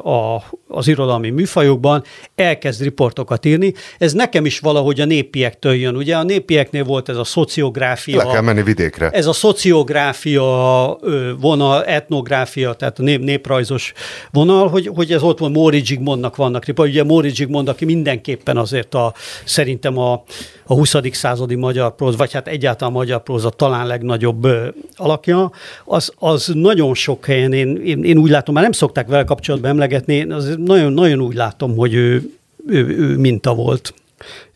[0.03, 2.03] a, az irodalmi műfajokban,
[2.35, 3.73] elkezd riportokat írni.
[3.97, 5.95] Ez nekem is valahogy a népiektől jön.
[5.95, 8.17] Ugye a népieknél volt ez a szociográfia.
[8.17, 9.09] Le kell menni vidékre.
[9.09, 10.97] Ez a szociográfia
[11.39, 13.93] vonal, etnográfia, tehát a nép, néprajzos
[14.31, 16.93] vonal, hogy, hogy ez ott van, Móri Zsigmondnak vannak riportok.
[16.93, 20.23] Ugye Móri Zsigmond, aki mindenképpen azért a, szerintem a,
[20.65, 20.95] a 20.
[21.11, 24.47] századi magyar próz, vagy hát egyáltalán a magyar próza talán legnagyobb
[24.95, 25.51] alakja,
[25.85, 29.49] az, az nagyon sok helyen, én, én, én úgy látom, már nem szokták vele kapcsolatban
[29.63, 32.31] emlegetni, az nagyon, nagyon úgy látom, hogy ő,
[32.67, 33.93] ő, ő minta volt.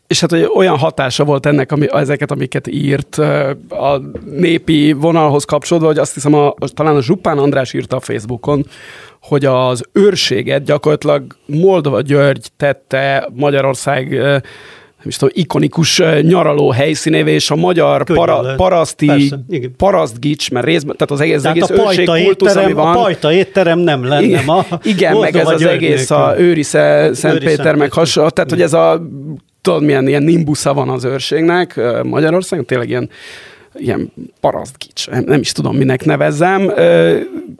[0.06, 3.18] és hát hogy olyan hatása volt ennek, ami, ezeket, amiket írt
[3.68, 8.66] a népi vonalhoz kapcsolódva, hogy azt hiszem, a, talán a Zsupán András írta a Facebookon,
[9.22, 14.20] hogy az őrséget gyakorlatilag Moldova György tette Magyarország
[14.98, 19.40] nem is tudom, ikonikus nyaraló helyszínévé, és a magyar para, paraszti, Persze,
[19.76, 22.96] parasztgics, mert részben, tehát az egész, tehát egész a őrség kultusz, ami van.
[22.96, 24.66] A pajta étterem nem lenne igen, ma.
[24.82, 29.06] Igen, meg ez az egész a Őri Szent Péter, meg hasonló, tehát hogy ez a
[29.60, 33.10] tudod, milyen ilyen nimbusza van az őrségnek Magyarországon, tényleg ilyen
[33.78, 36.66] ilyen parasztgics, nem is tudom, minek nevezzem.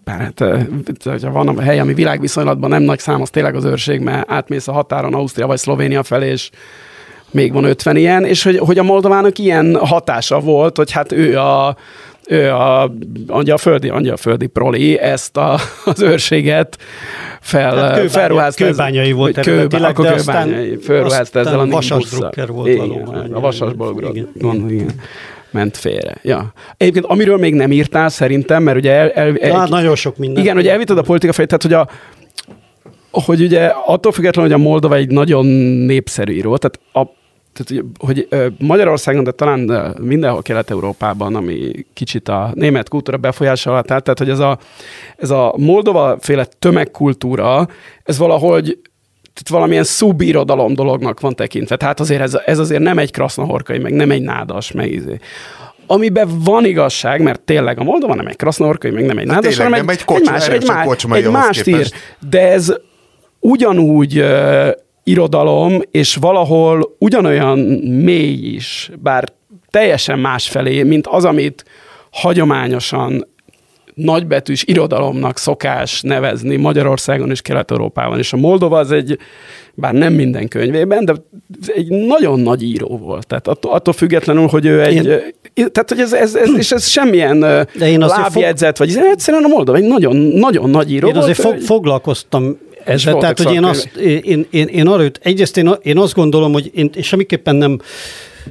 [0.05, 0.45] Bár hát,
[1.05, 4.69] hogyha van a hely, ami világviszonylatban nem nagy szám, az tényleg az őrség, mert átmész
[4.69, 6.51] a határon Ausztria vagy Szlovénia felé, és
[7.31, 11.39] még van 50 ilyen, és hogy, hogy a Moldovának ilyen hatása volt, hogy hát ő
[11.39, 11.77] a,
[12.27, 12.93] ő a
[13.27, 16.79] angyalföldi, angyalföldi proli ezt a, az őrséget
[17.41, 18.65] fel, felruházta.
[18.65, 23.33] Kőbányai volt kő, eredetileg, de aztán, felruházta ezzel a vasas drukker volt igen, valóban.
[23.33, 23.95] A vasasból.
[24.11, 24.29] Igen,
[24.69, 24.93] igen
[25.57, 26.17] ment félre.
[26.23, 26.53] Ja.
[26.77, 30.43] Egyébként amiről még nem írtál szerintem, mert ugye el, el, el, hát nagyon sok minden.
[30.43, 31.89] Igen, hogy elvitted a politika fejét, tehát hogy a
[33.25, 35.47] hogy ugye attól függetlenül, hogy a Moldova egy nagyon
[35.87, 37.15] népszerű író, tehát a
[37.65, 44.01] tehát, hogy Magyarországon, de talán mindenhol Kelet-Európában, ami kicsit a német kultúra befolyása alatt áll,
[44.01, 44.59] tehát hogy ez a,
[45.17, 47.69] ez a Moldova féle tömegkultúra,
[48.03, 48.79] ez valahogy
[49.23, 51.77] tehát valamilyen szubirodalom dolognak van tekintve.
[51.77, 55.19] Tehát azért ez, ez azért nem egy krasznahorkai, meg nem egy nádas, meg izé
[55.87, 59.89] amiben van igazság, mert tényleg a Moldova nem egy krasznahorkai, meg nem egy nádas, hanem
[59.89, 61.91] egy, egy, más, egy, más, egy mást ír.
[62.31, 62.75] De ez
[63.47, 64.69] ugyanúgy uh,
[65.05, 69.33] irodalom, és valahol ugyanolyan mély is, bár
[69.71, 71.65] teljesen más felé, mint az, amit
[72.11, 73.27] hagyományosan
[73.95, 78.19] nagybetűs irodalomnak szokás nevezni Magyarországon és Kelet-Európában.
[78.19, 79.19] És a Moldova az egy,
[79.75, 81.15] bár nem minden könyvében, de
[81.67, 83.27] egy nagyon nagy író volt.
[83.27, 85.07] Tehát attól, attól függetlenül, hogy ő egy...
[85.55, 85.73] Én...
[85.73, 88.87] Tehát, hogy ez, ez, ez, és ez semmilyen de én lábjegyzet, fog...
[88.87, 91.25] vagy egyszerűen a Moldova egy nagyon, nagyon nagy író én volt.
[91.25, 93.17] Azért fog, foglalkoztam ezzel.
[93.19, 96.91] Tehát, hogy én, azt, én, én, én arra, egyrészt én, én azt gondolom, hogy én
[97.01, 97.81] semmiképpen nem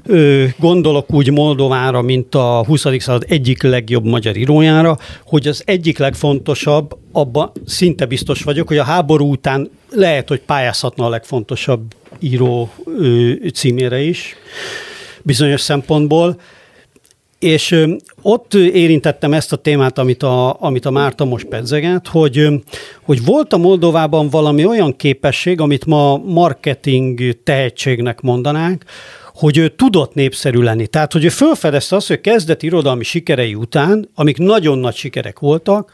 [0.05, 2.81] ö, gondolok úgy Moldovára, mint a 20.
[2.81, 8.83] század egyik legjobb magyar írójára, hogy az egyik legfontosabb, abban szinte biztos vagyok, hogy a
[8.83, 11.81] háború után lehet, hogy pályázhatna a legfontosabb
[12.19, 12.69] író
[12.99, 14.35] ö, címére is,
[15.21, 16.39] bizonyos szempontból.
[17.39, 17.85] És
[18.21, 22.47] ott érintettem ezt a témát, amit a, amit a Márta most pedzeget, hogy,
[23.01, 28.83] hogy volt a Moldovában valami olyan képesség, amit ma marketing tehetségnek mondanánk,
[29.33, 30.87] hogy ő tudott népszerű lenni.
[30.87, 35.91] Tehát, hogy ő felfedezte azt, hogy kezdeti irodalmi sikerei után, amik nagyon nagy sikerek voltak,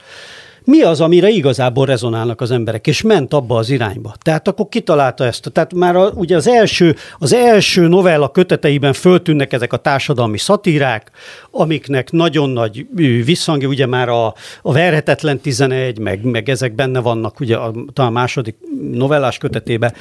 [0.64, 4.16] mi az, amire igazából rezonálnak az emberek, és ment abba az irányba.
[4.22, 5.52] Tehát akkor kitalálta ezt.
[5.52, 11.12] Tehát már a, ugye az első, az első novella köteteiben föltűnnek ezek a társadalmi szatírák,
[11.52, 12.86] amiknek nagyon nagy
[13.26, 18.12] visszhangja, ugye már a, a Verhetetlen 11, meg, meg ezek benne vannak ugye a, talán
[18.12, 18.56] második
[18.92, 19.94] novellás kötetében.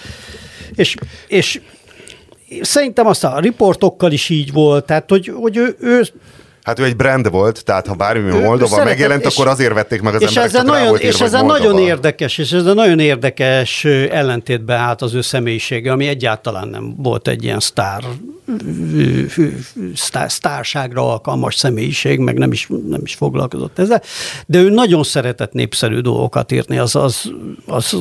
[0.75, 0.97] És,
[1.29, 1.61] és
[2.61, 6.03] szerintem azt a riportokkal is így volt, tehát hogy, hogy ő, ő
[6.63, 10.15] Hát ő egy brand volt, tehát ha bármi Moldova megjelent, és, akkor azért vették meg
[10.15, 14.75] az és emberek, ezzel nagyon, És ez nagyon érdekes, és ez a nagyon érdekes ellentétbe
[14.75, 18.05] állt az ő személyisége, ami egyáltalán nem volt egy ilyen sztár,
[19.95, 24.03] sztár sztárságra alkalmas személyiség, meg nem is, nem is foglalkozott ezzel,
[24.47, 27.31] de ő nagyon szeretett népszerű dolgokat írni, az, az,
[27.67, 27.97] az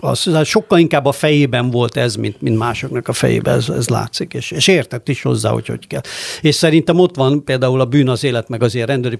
[0.00, 3.88] az, az sokkal inkább a fejében volt ez, mint, mint másoknak a fejében, ez, ez
[3.88, 6.00] látszik, és, és értett is hozzá, hogy hogy kell.
[6.40, 9.18] És szerintem ott van például a bűn az élet, meg az ilyen rendőri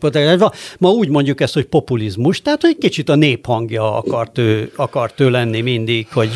[0.79, 5.31] Ma úgy mondjuk ezt, hogy populizmus, tehát hogy kicsit a néphangja akart ő, akart ő
[5.31, 6.31] lenni mindig, hogy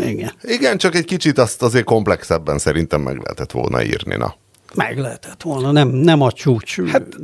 [0.00, 0.32] igen.
[0.42, 4.41] Igen, csak egy kicsit azt azért komplexebben szerintem meg lehetett volna írni, na.
[4.74, 6.80] Meg lehetett volna, nem, nem a csúcs.
[6.80, 7.22] Hát,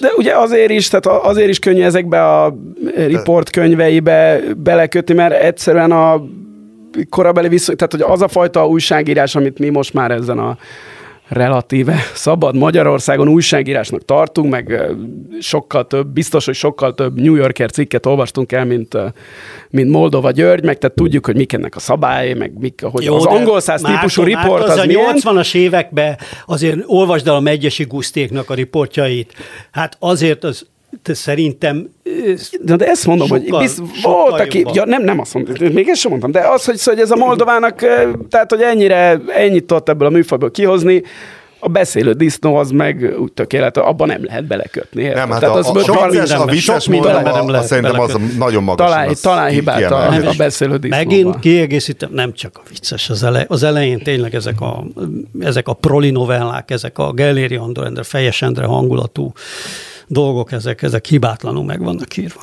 [0.00, 2.56] de ugye azért is, tehát azért is könnyű ezekbe a
[2.94, 6.24] report könyveibe belekötni, mert egyszerűen a
[7.08, 10.56] korabeli viszony, tehát hogy az a fajta újságírás, amit mi most már ezen a
[11.32, 14.80] relatíve szabad Magyarországon újságírásnak tartunk, meg
[15.40, 18.96] sokkal több, biztos, hogy sokkal több New Yorker cikket olvastunk el, mint,
[19.70, 23.16] mint Moldova György, meg tehát tudjuk, hogy mik ennek a szabályai, meg mik, hogy Jó,
[23.16, 25.16] az angol száz típusú riport az, az a milyen.
[25.16, 29.34] 80-as években azért olvasd el a Megyesi Gusztéknak a riportjait.
[29.70, 30.66] Hát azért az
[31.02, 31.88] de szerintem
[32.60, 35.88] de, de ezt mondom, sokkal, hogy bizt, volt, aki, ja, nem, nem azt mondom, még
[35.88, 37.76] ezt sem mondtam, de az, hogy, hogy ez a Moldovának,
[38.30, 41.02] tehát, hogy ennyire, ennyit tudott ebből a műfajból kihozni,
[41.64, 45.02] A beszélő disznó az meg úgy tökéletes, abban nem lehet belekötni.
[45.02, 48.16] Nem, hát Tehát a, az a, sok vicces, a vicces módon, nem lehet szerintem az
[48.38, 48.86] nagyon magas.
[48.86, 51.06] Talán, talán hibát a, a beszélő disznóban.
[51.06, 54.84] Megint kiegészítem, nem csak a vicces az, elej, az elején tényleg ezek a,
[55.40, 59.32] ezek a proli novellák, ezek a Gelléri Andor Endre, Fejes Endre hangulatú
[60.12, 62.40] dolgok, ezek, ezek hibátlanul meg vannak írva.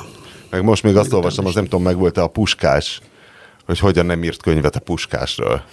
[0.50, 3.00] Meg most még azt olvastam, az nem tudom, meg volt-e a puskás,
[3.64, 5.64] hogy hogyan nem írt könyvet a puskásról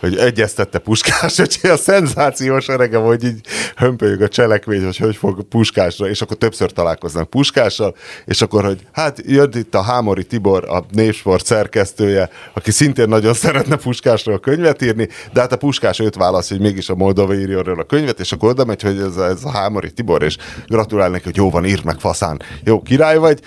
[0.00, 3.40] hogy egyeztette Puskás, hogy a szenzációs örege, hogy így
[3.76, 8.86] hömpölyög a cselekmény, hogy hogy fog Puskásra, és akkor többször találkoznak Puskással, és akkor, hogy
[8.92, 14.82] hát jött itt a Hámori Tibor, a Népsport szerkesztője, aki szintén nagyon szeretne Puskásról könyvet
[14.82, 18.32] írni, de hát a Puskás őt válasz, hogy mégis a Moldova írja a könyvet, és
[18.32, 20.36] akkor oda megy, hogy ez a, ez a Hámori Tibor, és
[20.66, 23.40] gratulál neki, hogy jó van, írd meg faszán, jó, király vagy,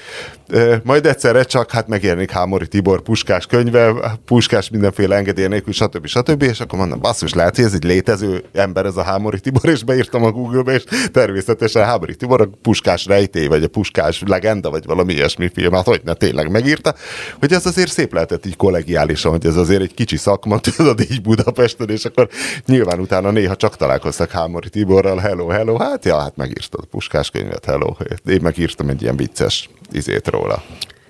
[0.83, 3.93] majd egyszerre csak hát megjelenik Hámori Tibor Puskás könyve,
[4.25, 6.05] Puskás mindenféle engedély nélkül, stb.
[6.05, 6.42] stb.
[6.43, 9.83] És akkor mondom, basszus, lehet, hogy ez egy létező ember, ez a Hámori Tibor, és
[9.83, 14.85] beírtam a Google-be, és természetesen Hámori Tibor a Puskás rejtély, vagy a Puskás legenda, vagy
[14.85, 16.95] valami ilyesmi film, hát hogy ne tényleg megírta,
[17.39, 21.21] hogy ez azért szép lehetett így kollegiálisan, hogy ez azért egy kicsi szakma, tudod, így
[21.21, 22.29] Budapesten, és akkor
[22.65, 27.29] nyilván utána néha csak találkoztak Hámori Tiborral, hello, hello, hát ja, hát megírtad a Puskás
[27.29, 27.95] könyvet, hello.
[28.25, 30.63] Én megírtam egy ilyen vicces izét róla.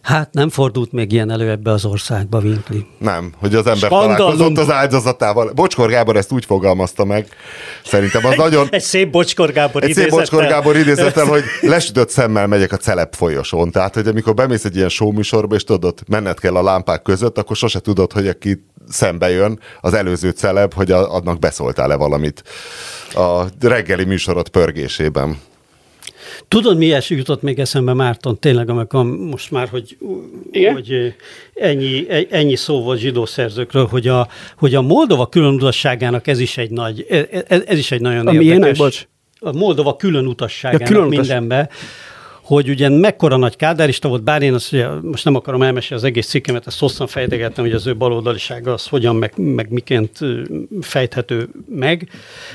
[0.04, 2.86] Hát nem fordult még ilyen elő ebbe az országba, Winkli.
[2.98, 4.16] Nem, hogy az ember Skandalum.
[4.16, 5.52] találkozott az áldozatával.
[5.52, 7.28] Bocskor Gábor ezt úgy fogalmazta meg,
[7.86, 8.68] szerintem az nagyon...
[8.72, 13.16] Egy szép Bocskor Gábor Egy szép Bocskor Gábor idézettel, hogy lesütött szemmel megyek a celeb
[13.16, 13.72] folyosón.
[13.72, 17.56] Tehát, hogy amikor bemész egy ilyen showműsorba, és tudod, menned kell a lámpák között, akkor
[17.56, 22.44] sose tudod, hogy aki szembe jön, az előző celeb, hogy annak beszóltál-e valamit
[23.14, 25.38] a reggeli műsorot pörgésében.
[26.48, 29.98] Tudod, mi ilyesmi jutott még eszembe, Márton, tényleg, amikor most már, hogy,
[30.74, 31.16] hogy
[31.54, 34.28] ennyi, ennyi szó volt zsidó szerzőkről, hogy a,
[34.58, 37.06] hogy a Moldova különutasságának ez is egy nagy,
[37.48, 38.78] ez, ez is egy nagyon a érdekes.
[38.78, 39.08] bocs?
[39.40, 41.70] A Moldova különutasságának ja, külön mindenbe
[42.44, 46.10] hogy ugye mekkora nagy kádárista volt, bár én azt ugye, most nem akarom elmesélni az
[46.10, 50.20] egész cikkemet, ezt hosszan fejtegettem, hogy az ő baloldalisága az hogyan, meg, meg miként
[50.82, 52.10] fejthető meg,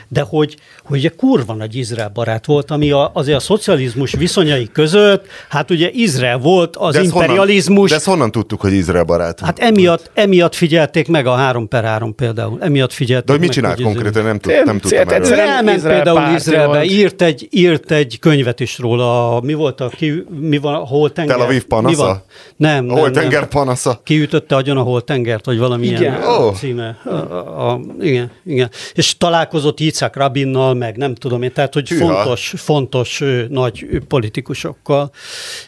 [0.08, 4.68] de hogy, hogy ugye kurva nagy Izrael barát volt, ami a, azért a szocializmus viszonyai
[4.72, 7.66] között, hát ugye Izrael volt az de imperializmus.
[7.74, 9.40] Honnan, de ezt honnan tudtuk, hogy Izrael barát?
[9.40, 12.58] Hát emiatt, emiatt figyelték meg a három per három például.
[12.60, 14.24] Emiatt figyelték De hogy mit csinált konkrétan?
[14.24, 15.38] Nem, tud, nem tudtam erről.
[15.38, 20.58] Elment például Izraelbe, írt egy, írt egy könyvet is róla, mi volt a, ki, mi
[20.58, 21.36] van a holtenger?
[21.36, 22.02] Tel Aviv panasza?
[22.02, 22.22] Mi van?
[22.56, 23.48] Nem, a holtenger nem.
[23.48, 24.00] panasza?
[24.04, 26.22] Kiütötte agyon a holtengert, vagy valami igen.
[26.22, 26.54] oh.
[26.54, 26.98] címe.
[27.04, 28.70] A, a, a, igen, igen.
[28.94, 32.14] És találkozott Yitzhak Rabinnal, meg nem tudom én, tehát hogy Hűha.
[32.14, 35.10] fontos, fontos nagy politikusokkal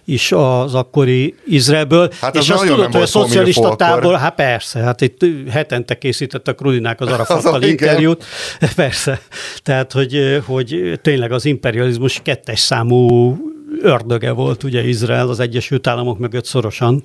[0.05, 2.11] is az akkori Izraelből.
[2.21, 7.01] Hát és azt tudod, hogy a szocialista tábor, hát persze, hát itt hetente készítettek Rudinák
[7.01, 8.25] az Arafattal interjút,
[8.77, 9.21] persze.
[9.63, 13.37] Tehát, hogy, hogy tényleg az imperializmus kettes számú
[13.83, 17.05] ördöge volt ugye Izrael az Egyesült Államok mögött szorosan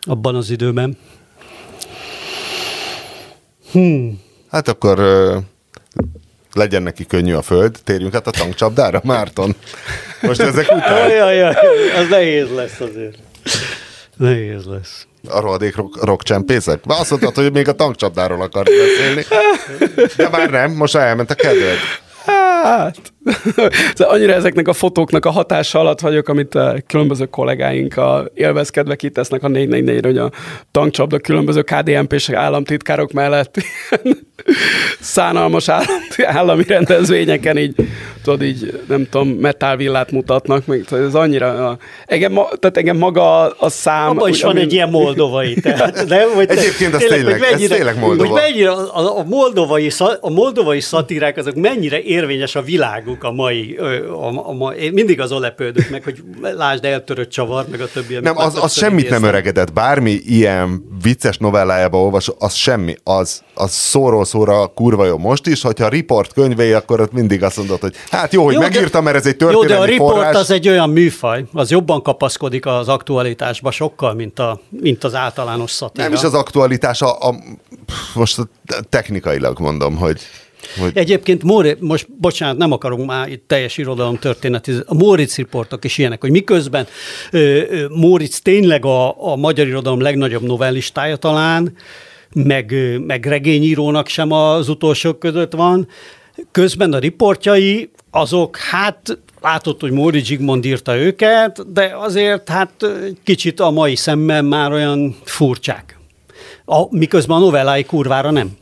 [0.00, 0.96] abban az időben.
[3.72, 4.20] Hmm.
[4.50, 4.98] Hát akkor
[6.52, 9.54] legyen neki könnyű a föld, térjünk át a tankcsapdára, Márton.
[10.22, 11.04] Most ezek után...
[11.04, 11.56] Ajajaj,
[11.96, 13.18] az nehéz lesz azért.
[14.16, 15.06] Nehéz lesz.
[15.28, 16.80] A rohadék rockcsempészek?
[16.86, 19.24] Azt mondtad, hogy még a tankcsapdáról akar beszélni.
[20.16, 21.78] De már nem, most elment a kedved.
[22.62, 23.12] Hát,
[23.94, 28.96] szóval annyira ezeknek a fotóknak a hatása alatt vagyok, amit a különböző kollégáink a élvezkedve
[28.96, 30.30] kitesznek a 444 hogy a
[30.70, 33.54] tankcsapda különböző KDNP-s államtitkárok mellett
[35.00, 37.74] szánalmas állami, állami rendezvényeken így,
[38.22, 44.08] tudod, így, nem tudom, metálvillát mutatnak, meg ez annyira, engem, tehát engem maga a szám...
[44.08, 44.60] Abban is van ami...
[44.60, 48.28] egy ilyen moldovai, tehát, de, Hogy Egyébként ez tényleg, mennyire, ez tényleg moldova.
[48.28, 53.76] Hogy mennyire a, a, moldovai, a moldovai szatírák, azok mennyire érvényes a világuk a mai,
[53.76, 58.18] a, a, mai én mindig az lepődök meg, hogy lásd eltörött csavar, meg a többi.
[58.18, 59.72] Nem, az, az semmit nem öregedett.
[59.72, 65.62] Bármi ilyen vicces novellájába olvas, az semmi, az, az szóról szóra kurva jó most is,
[65.62, 69.04] hogyha a report könyvei, akkor ott mindig azt mondod, hogy hát jó, hogy jó, megírtam,
[69.04, 70.34] mert ez egy történelmi Jó, de a report forrás.
[70.34, 75.70] az egy olyan műfaj, az jobban kapaszkodik az aktualitásba sokkal, mint, a, mint az általános
[75.70, 76.04] szatíra.
[76.04, 77.34] Nem is az aktualitás, a, a
[78.14, 78.38] most
[78.88, 80.20] technikailag mondom, hogy
[80.78, 80.90] hogy...
[80.94, 85.98] Egyébként Móri, most bocsánat, nem akarunk már itt teljes irodalom történet, a Móricz riportok is
[85.98, 86.86] ilyenek, hogy miközben
[87.88, 91.76] Móricz tényleg a, a magyar irodalom legnagyobb novellistája talán,
[92.34, 92.74] meg,
[93.06, 95.88] meg regényírónak sem az utolsók között van.
[96.50, 102.86] Közben a riportjai, azok hát látod, hogy Móri Zsigmond írta őket, de azért hát
[103.24, 105.98] kicsit a mai szemmel már olyan furcsák.
[106.64, 108.58] A, miközben a novellái kurvára nem.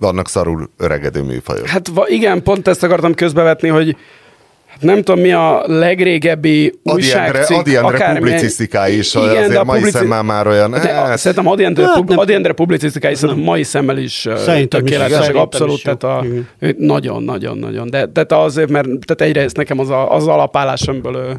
[0.00, 1.66] Vannak szarul öregedő műfajok.
[1.66, 3.96] Hát igen, pont ezt akartam közbevetni, hogy
[4.80, 7.58] nem tudom, mi a legrégebbi újságcikk.
[7.58, 9.98] Adi Endre publicisztikái is, igen, azért a mai publici...
[9.98, 10.70] szemmel már olyan...
[10.70, 11.18] De hát.
[11.18, 12.18] Szerintem Adi Endre, hát, pub...
[12.18, 15.76] Adi Endre publicisztikái szerintem mai szemmel is szerintem tökéletesek, abszolút.
[15.76, 16.24] Is tehát
[16.76, 17.90] nagyon-nagyon-nagyon.
[17.90, 21.36] De tehát azért, mert tehát egyrészt nekem az, a, az alapállásomból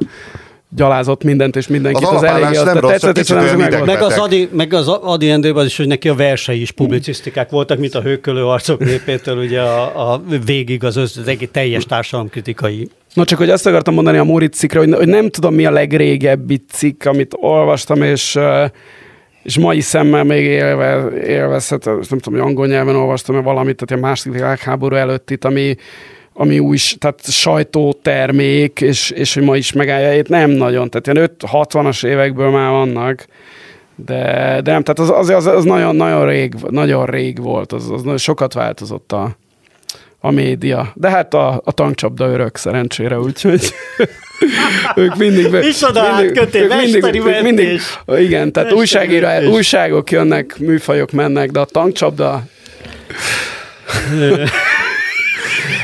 [0.75, 2.07] gyalázott mindent és mindenkit.
[2.07, 4.87] Az, az eléggé az, nem rossz, tetszett, és meg, meg, meg, az Adi, meg az
[4.87, 9.37] Adi Endőben is, hogy neki a versei is publicisztikák voltak, mint a hőkölő arcok népétől,
[9.37, 13.93] ugye a, a végig az, az, az egész teljes társadalomkritikai No csak, hogy azt akartam
[13.93, 18.39] mondani a Móricz cikkre, hogy, hogy nem tudom, mi a legrégebbi cikk, amit olvastam, és,
[19.43, 24.07] és mai szemmel még élve, élvezhet, nem tudom, hogy angol nyelven olvastam valamit, tehát a
[24.07, 25.75] második világháború előtt itt, ami,
[26.33, 31.31] ami új, tehát sajtótermék, és, és hogy ma is megállja, itt nem nagyon, tehát ilyen
[31.39, 33.27] 5-60-as évekből már vannak,
[34.05, 37.89] de, de nem, tehát az, az, az, az nagyon, nagyon, rég, nagyon rég volt, az,
[37.89, 39.37] az nagyon sokat változott a,
[40.19, 40.91] a média.
[40.95, 43.73] De hát a, a tankcsapda örök szerencsére, úgyhogy
[44.95, 45.51] ők mindig...
[45.51, 51.65] Micsoda mindig, kötél, mindig, mindig, mindig, Igen, tehát újságíró, újságok jönnek, műfajok mennek, de a
[51.65, 52.43] tankcsapda...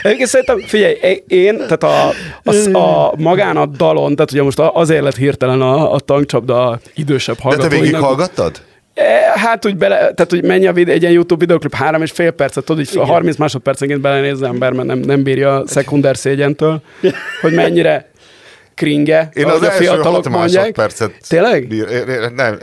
[0.08, 2.08] Egyébként szerintem, figyelj, én, tehát a,
[2.43, 7.39] a, a magán a dalon, tehát ugye most azért lett hirtelen a, a tankcsapda idősebb
[7.39, 7.72] hallgatóinak.
[7.72, 8.62] De te végig hallgattad?
[8.93, 12.12] E, hát úgy bele, tehát hogy menj a videó, egy ilyen YouTube videoklip három és
[12.12, 16.18] fél percet, tudod, hogy 30 másodpercenként belenéz az ember, mert nem, nem bírja a szekunder
[16.18, 16.82] szégyentől,
[17.41, 18.10] hogy mennyire
[18.76, 20.72] kringe, Én az a fiatalok mondják.
[20.72, 21.68] Percet Tényleg?
[21.68, 21.88] Bír,
[22.36, 22.60] nem.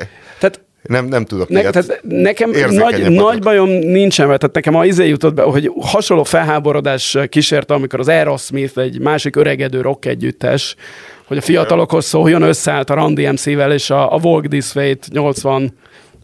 [0.88, 5.08] Nem, nem tudok ne, tehát Nekem nagy, nagy bajom nincsen, mert tehát nekem a izé
[5.08, 10.76] jutott be, hogy hasonló felháborodás kísérte, amikor az Aerosmith, egy másik öregedő rock együttes,
[11.24, 15.72] hogy a fiatalokhoz szóljon, összeállt a Randy MC-vel és a, a Walk This Way 80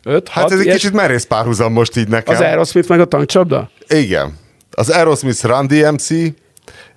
[0.04, 2.34] 5, Hát ez egy kicsit merész párhuzam most így nekem.
[2.34, 3.70] Az Aerosmith meg a tankcsapda?
[3.88, 4.38] Igen.
[4.70, 6.08] Az Aerosmith Run DMC,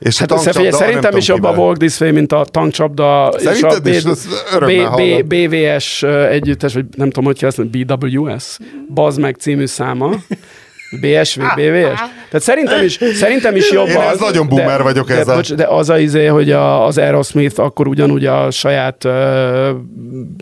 [0.03, 3.85] és hát a tankcsapda, szerintem is jobb a Walk This Way, mint a tankcsapda Szerinted
[3.85, 8.57] és a B, B, B, BVS együttes, vagy nem tudom, hogy kell ezt, BWS,
[8.93, 10.15] Bazd meg című száma.
[11.01, 11.99] BSV, BVS?
[12.29, 14.19] Tehát szerintem is, szerintem is jobb Én az.
[14.19, 15.35] nagyon boomer de, vagyok de, ezzel.
[15.35, 19.69] Bocs, de az a izé, hogy a, az Aerosmith akkor ugyanúgy a saját uh,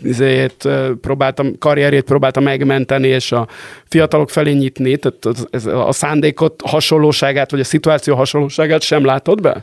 [0.02, 3.48] izéjét, uh, próbáltam, karrierét próbálta megmenteni, és a
[3.88, 9.62] fiatalok felé nyitni, tehát ez, a szándékot hasonlóságát, vagy a szituáció hasonlóságát sem látod be?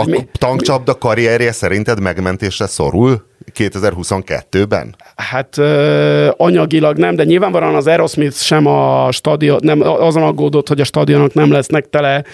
[0.00, 4.96] A mi, tankcsapda karrierje szerinted megmentésre szorul 2022-ben?
[5.16, 10.80] Hát ö, anyagilag nem, de nyilvánvalóan az Aerosmith sem a stadion, nem, azon aggódott, hogy
[10.80, 12.24] a stadionok nem lesznek tele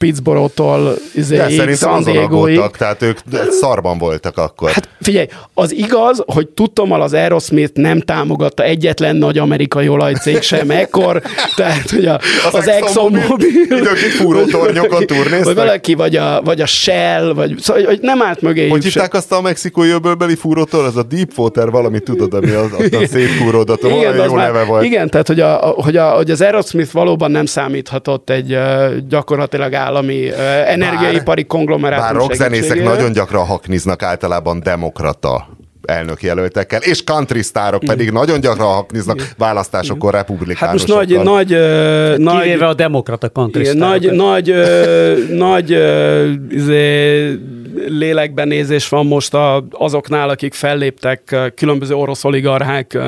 [0.00, 3.18] Pittsburgh-tól izé, De szerintem azon aggódtak, tehát ők
[3.50, 4.70] szarban voltak akkor.
[4.70, 10.70] Hát figyelj, az igaz, hogy tudtommal az Aerosmith nem támogatta egyetlen nagy amerikai olajcég sem
[10.70, 11.22] ekkor,
[11.56, 13.48] tehát hogy a, az, az ExxonMobil...
[13.78, 15.44] Időkig fúró tornyokon turnéztek.
[15.44, 18.68] Vagy valaki, vagy a, vagy a Shell, vagy szóval, hogy nem állt mögé.
[18.68, 20.84] Hogy hívták azt a mexikói öbölbeli fúrótor?
[20.84, 24.64] Ez a Deepwater valami, tudod, ami az, az a szép fúródat, igen, jó már, neve
[24.64, 24.84] volt.
[24.84, 28.58] Igen, tehát hogy, a, hogy, a, hogy az Aerosmith valóban nem számíthatott egy
[29.08, 35.48] gyakorlatilag állami uh, energiaipari konglomerátum Bár rockzenészek nagyon gyakran hakniznak általában demokrata
[35.82, 40.96] elnök jelöltekkel, és country sztárok pedig nagyon gyakran hakniznak választásokkor republikánusokkal.
[40.98, 41.48] Hát most nagy...
[41.48, 44.54] nagy, nagy Kivéve a demokrata country igen, nagy, nagy,
[45.30, 45.70] nagy
[46.50, 47.38] izé,
[47.86, 52.98] lélekbenézés van most a, azoknál, akik felléptek különböző orosz oligarchák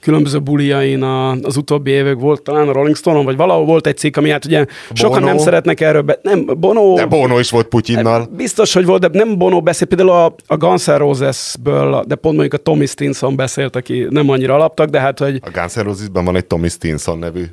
[0.00, 3.96] különböző buliain a, az utóbbi évek volt, talán a Rolling Stone-on, vagy valahol volt egy
[3.96, 4.70] cikk, ami hát ugye Bono.
[4.94, 6.94] sokan nem szeretnek erről, be, nem, Bono...
[6.94, 8.28] De Bono is volt Putyinnal.
[8.36, 12.36] Biztos, hogy volt, de nem Bono beszél, például a, a Guns N' Roses-ből, de pont
[12.36, 15.40] mondjuk a Tommy Stinson beszélt, aki nem annyira alaptak, de hát, hogy...
[15.42, 17.44] A Guns N' Roses-ben van egy Tommy Stinson nevű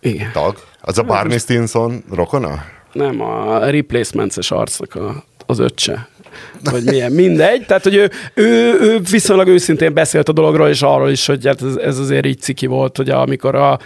[0.00, 0.30] Igen.
[0.32, 0.56] tag.
[0.80, 2.64] Az a Barney Stinson rokona?
[2.92, 6.08] Nem, a Replacements-es arcnak a, az öccse
[6.70, 7.66] vagy milyen, mindegy.
[7.66, 11.62] Tehát, hogy ő, ő, ő viszonylag őszintén beszélt a dologról, és arról is, hogy hát
[11.62, 13.78] ez, ez azért így ciki volt, hogy amikor a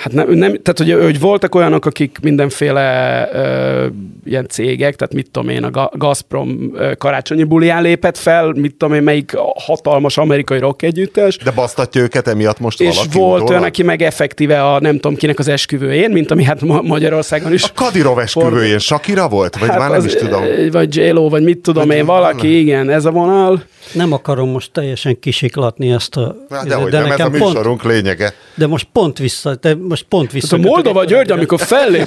[0.00, 3.86] Hát nem, nem tehát hogy, hogy voltak olyanok, akik mindenféle ö,
[4.24, 8.94] ilyen cégek, tehát mit tudom én, a Gazprom ö, karácsonyi bulián lépett fel, mit tudom
[8.94, 11.36] én, melyik hatalmas amerikai rock együttes.
[11.36, 15.16] De basztatja őket emiatt most És valaki volt olyan, aki meg effektíve a nem tudom
[15.16, 17.62] kinek az esküvőjén, mint ami hát Magyarországon is.
[17.62, 19.58] A Kadirov esküvőjén Sakira volt?
[19.58, 20.44] Vagy hát már nem az, is tudom.
[20.70, 23.62] Vagy j vagy mit tudom vagy én, valaki, igen, ez a vonal.
[23.92, 26.36] Nem akarom most teljesen kisiklatni ezt a...
[26.50, 28.32] Hát de, de, de nem, nekem ez a műsorunk pont, lényege.
[28.54, 30.56] De most pont vissza, de most pont vissza.
[30.56, 32.04] Hát a Moldova György, amikor fellép.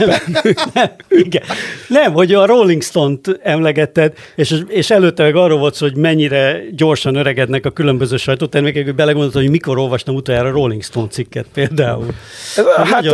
[0.74, 1.44] nem, igen.
[1.88, 6.62] Nem, hogy a Rolling Stone-t emlegetted, és, és előtte meg arról volt szó, hogy mennyire
[6.72, 12.08] gyorsan öregednek a különböző sajtótermékek, hogy belegondoltam, hogy mikor olvastam utoljára Rolling Stone cikket például.
[12.56, 13.06] Ez, hát,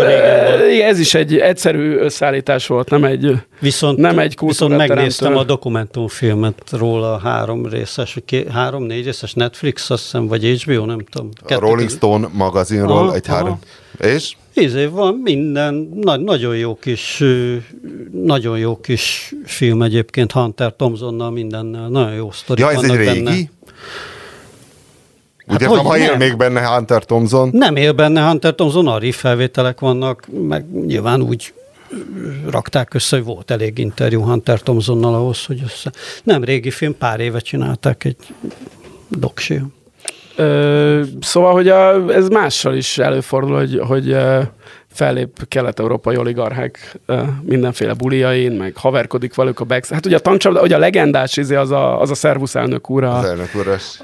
[0.81, 6.63] ez is egy egyszerű összeállítás volt, nem egy Viszont, nem egy viszont megnéztem a dokumentumfilmet
[6.71, 8.17] róla, három részes,
[8.51, 11.29] három-négy részes Netflix, azt hiszem, vagy HBO, nem tudom.
[11.47, 13.59] A Rolling Stone magazinról aha, egy három.
[13.99, 14.09] Aha.
[14.09, 14.35] És?
[14.53, 17.23] Izé van minden, na, nagyon jó kis,
[18.11, 23.23] nagyon jó kis film egyébként, Hunter Thompsonnal mindennel, nagyon jó sztori Ja, ez egy régi?
[23.23, 23.31] Benne.
[25.47, 27.49] Hát Ugye, hogy ha él még benne Hunter Thompson?
[27.53, 31.53] Nem él benne Hunter Thompson, arri felvételek vannak, meg nyilván úgy
[32.49, 35.91] rakták össze, hogy volt elég interjú Hunter Thompsonnal ahhoz, hogy össze...
[36.23, 38.17] Nem régi film, pár éve csinálták egy
[39.07, 39.61] doksi.
[41.21, 44.17] Szóval, hogy a, ez mással is előfordul, hogy, hogy
[44.93, 46.99] fellép kelet-európai oligarchák
[47.41, 49.95] mindenféle buliain, meg haverkodik velük a backstage.
[49.95, 53.03] Hát ugye a tankcsapda, hogy a legendás izé az a, az a szervusz elnök úr
[53.03, 53.49] a, az elnök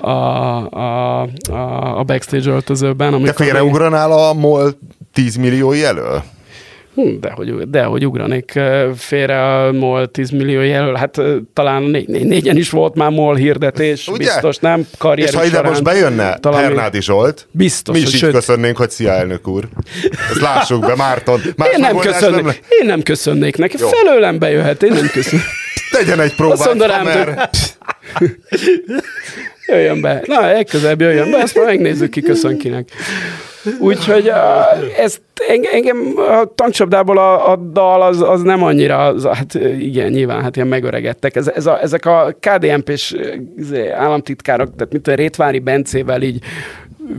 [0.02, 3.24] a, a, a, a backstage öltözőben.
[3.24, 4.78] Te félreugranál a MOL
[5.14, 6.24] 10 milliói elől?
[6.96, 8.60] Hm, de hogy, de hogy ugranék
[8.96, 11.22] félre a MOL 10 millió jelöl, hát
[11.54, 14.18] talán négy, négy, négyen is volt már MOL hirdetés, Ugye?
[14.18, 18.20] biztos nem karrier És ha ide most bejönne talán Hernádi Zsolt, biztos, mi is így
[18.20, 18.32] sőt...
[18.32, 19.68] köszönnénk, hogy szia elnök úr.
[20.30, 21.42] Ezt lássuk be, Márton.
[21.56, 23.88] Más én, nem köszönnék, nem én nem köszönnék neki, Jó.
[23.88, 25.46] felőlem bejöhet, én nem köszönnék.
[25.92, 27.78] Tegyen egy próbát, Azt mondanám, mert...
[29.68, 30.22] jöjjön be.
[30.26, 32.90] Na, legközelebb jöjjön be, ezt már megnézzük ki, köszön kinek.
[33.80, 34.32] Úgyhogy
[34.98, 35.22] ezt
[35.72, 40.56] engem a tankcsapdából a, a dal az, az nem annyira, az, hát igen, nyilván, hát
[40.56, 41.36] ilyen megöregedtek.
[41.36, 43.16] Ez, ez a, ezek a KDNP-s
[43.58, 46.44] izé, államtitkárok, tehát mint a Rétvári Bencével így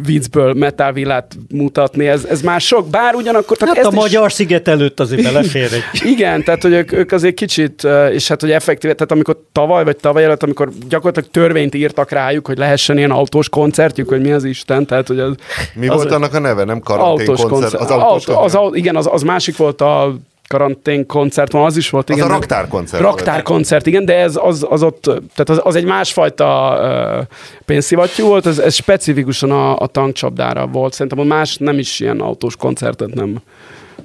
[0.05, 3.57] viccből metávillát mutatni, ez, ez már sok, bár ugyanakkor...
[3.57, 3.95] Tehát hát a is...
[3.95, 5.83] magyar sziget előtt azért belefér egy.
[6.13, 9.97] Igen, tehát hogy ők, ők azért kicsit, és hát hogy effektíve, tehát amikor tavaly vagy
[9.97, 14.45] tavaly előtt, amikor gyakorlatilag törvényt írtak rájuk, hogy lehessen ilyen autós koncertjük, hogy mi az
[14.45, 15.35] Isten, tehát hogy az...
[15.75, 17.49] Mi az volt annak a neve, nem karantén koncert?
[17.49, 17.75] koncert.
[17.75, 20.17] Az autós, az, az, igen, az, az másik volt a
[20.47, 22.09] karantén koncert van, az is volt.
[22.09, 23.03] Igen, az a raktárkoncert.
[23.03, 27.27] Raktárkoncert, igen, de ez az, az ott, tehát az, az egy másfajta uh,
[27.65, 30.93] pénzszivattyú volt, ez, ez specifikusan a, a tankcsapdára volt.
[30.93, 33.37] Szerintem a más nem is ilyen autós koncertet nem,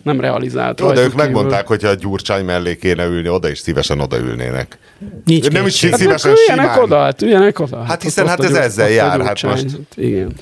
[0.04, 0.80] nem realizált.
[0.80, 1.24] Jó, de ők kívül.
[1.24, 4.78] megmondták, hogy a Gyurcsány mellé kéne ülni, oda is szívesen odaülnének.
[5.26, 6.60] Nincs nem is hát szívesen simán.
[6.60, 7.84] Üljenek oda, hát üljenek oda.
[7.84, 9.22] Hát hiszen hát ez ezzel jár.
[9.22, 9.66] Hát most...
[9.96, 10.34] Igen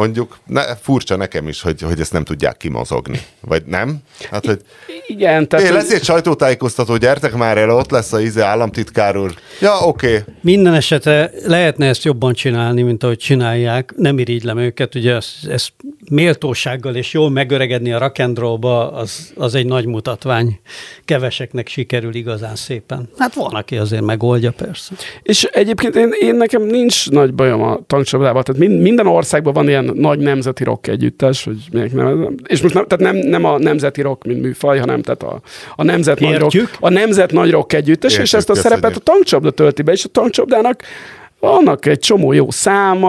[0.00, 3.20] mondjuk ne, furcsa nekem is, hogy, hogy ezt nem tudják kimozogni.
[3.40, 3.98] Vagy nem?
[4.30, 4.60] Hát, hogy
[5.06, 5.48] igen.
[5.48, 9.34] Tehát, é, lesz egy sajtótájékoztató, gyertek már el, ott lesz a íze államtitkár úr.
[9.60, 10.06] Ja, oké.
[10.06, 10.34] Okay.
[10.40, 13.92] Minden esetre lehetne ezt jobban csinálni, mint ahogy csinálják.
[13.96, 15.66] Nem irigylem őket, ugye ez, ez
[16.10, 20.60] méltósággal és jól megöregedni a rakendróba, az, az egy nagy mutatvány.
[21.04, 23.08] Keveseknek sikerül igazán szépen.
[23.18, 24.94] Hát van, aki azért megoldja, persze.
[25.22, 28.42] És egyébként én, én nekem nincs nagy bajom a tankcsapdával.
[28.42, 33.12] Tehát minden országban van ilyen nagy nemzeti rock együttes, hogy nem, és most nem, tehát
[33.12, 35.40] nem, nem a nemzeti rock, mint műfaj, hanem tehát a,
[35.76, 38.80] a nemzet nagy rock, a nemzet nagy rock együttes, Értjük, és ezt a köszönjük.
[38.80, 40.82] szerepet a tankcsapda tölti be, és a tankcsapdának
[41.40, 43.08] vannak egy csomó jó száma,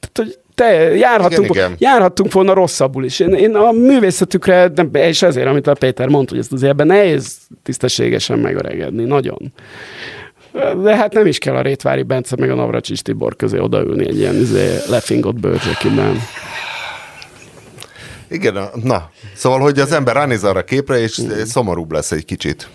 [0.00, 1.76] tehát, hogy te járhatunk, igen, igen.
[1.78, 3.20] járhattunk volna rosszabbul is.
[3.20, 7.36] Én, én a művészetükre, és ezért, amit a Péter mondta, hogy ezt azért ebben nehéz
[7.62, 9.52] tisztességesen megöregedni, nagyon.
[10.82, 14.18] De hát nem is kell a Rétvári Bence meg a Navracsis Tibor közé odaülni egy
[14.18, 16.20] ilyen izé, lefingott bőrzsékiben.
[18.28, 21.44] Igen, na, szóval, hogy az ember ránéz arra a képre, és Igen.
[21.44, 22.68] szomorúbb lesz egy kicsit.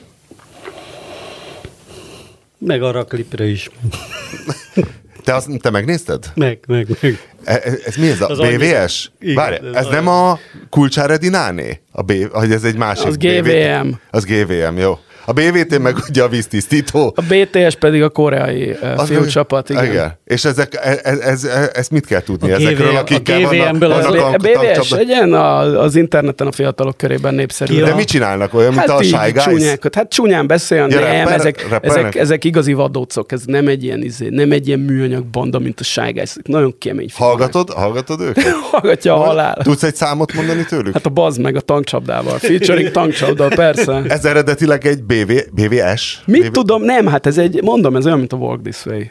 [2.58, 3.70] Meg arra a klipre is.
[5.24, 6.26] Te, az, te megnézted?
[6.36, 7.28] Meg, meg, meg.
[7.44, 9.12] E, e ez mi ez a az BVS?
[9.36, 11.82] Várj, ez, ez nem a Kulcsára Dináné?
[11.92, 13.88] A B, hogy ez egy másik Az GVM.
[13.88, 14.00] BVT.
[14.10, 15.00] Az GVM, jó.
[15.30, 17.14] A BVT meg ugye a víztisztító.
[17.16, 19.86] A BTS pedig a koreai uh, fiúcsapat, igen.
[19.86, 20.18] igen.
[20.26, 24.16] És ezek, ez, ez, ez, ezt mit kell tudni a ezekről, akikkel a vannak, vannak
[24.16, 27.76] a, a BVS, egyen a, az interneten a fiatalok körében népszerű.
[27.76, 27.86] Ja.
[27.86, 29.44] De mit csinálnak olyan, mint hát a Shy Guys?
[29.44, 29.96] Csúnyákat.
[29.96, 34.04] Hát csúnyán beszélni, ja, nem, rapper, ezek, ezek, ezek, igazi vadócok, ez nem egy ilyen,
[34.04, 36.36] izé, nem egy ilyen műanyag banda, mint a Shy Guys.
[36.44, 37.10] Nagyon kemény.
[37.14, 38.54] Hallgatod, hallgatod őket?
[38.72, 39.58] Hallgatja a halál.
[39.64, 40.94] Tudsz egy számot mondani tőlük?
[40.94, 42.38] Hát a bazd meg a tankcsapdával.
[42.38, 44.02] Featuring tankcsapda, persze.
[44.08, 46.22] Ez eredetileg egy BV, BVS?
[46.26, 46.52] Mit BV...
[46.52, 49.02] tudom, nem, hát ez egy, mondom, ez olyan, mint a Walk This Way.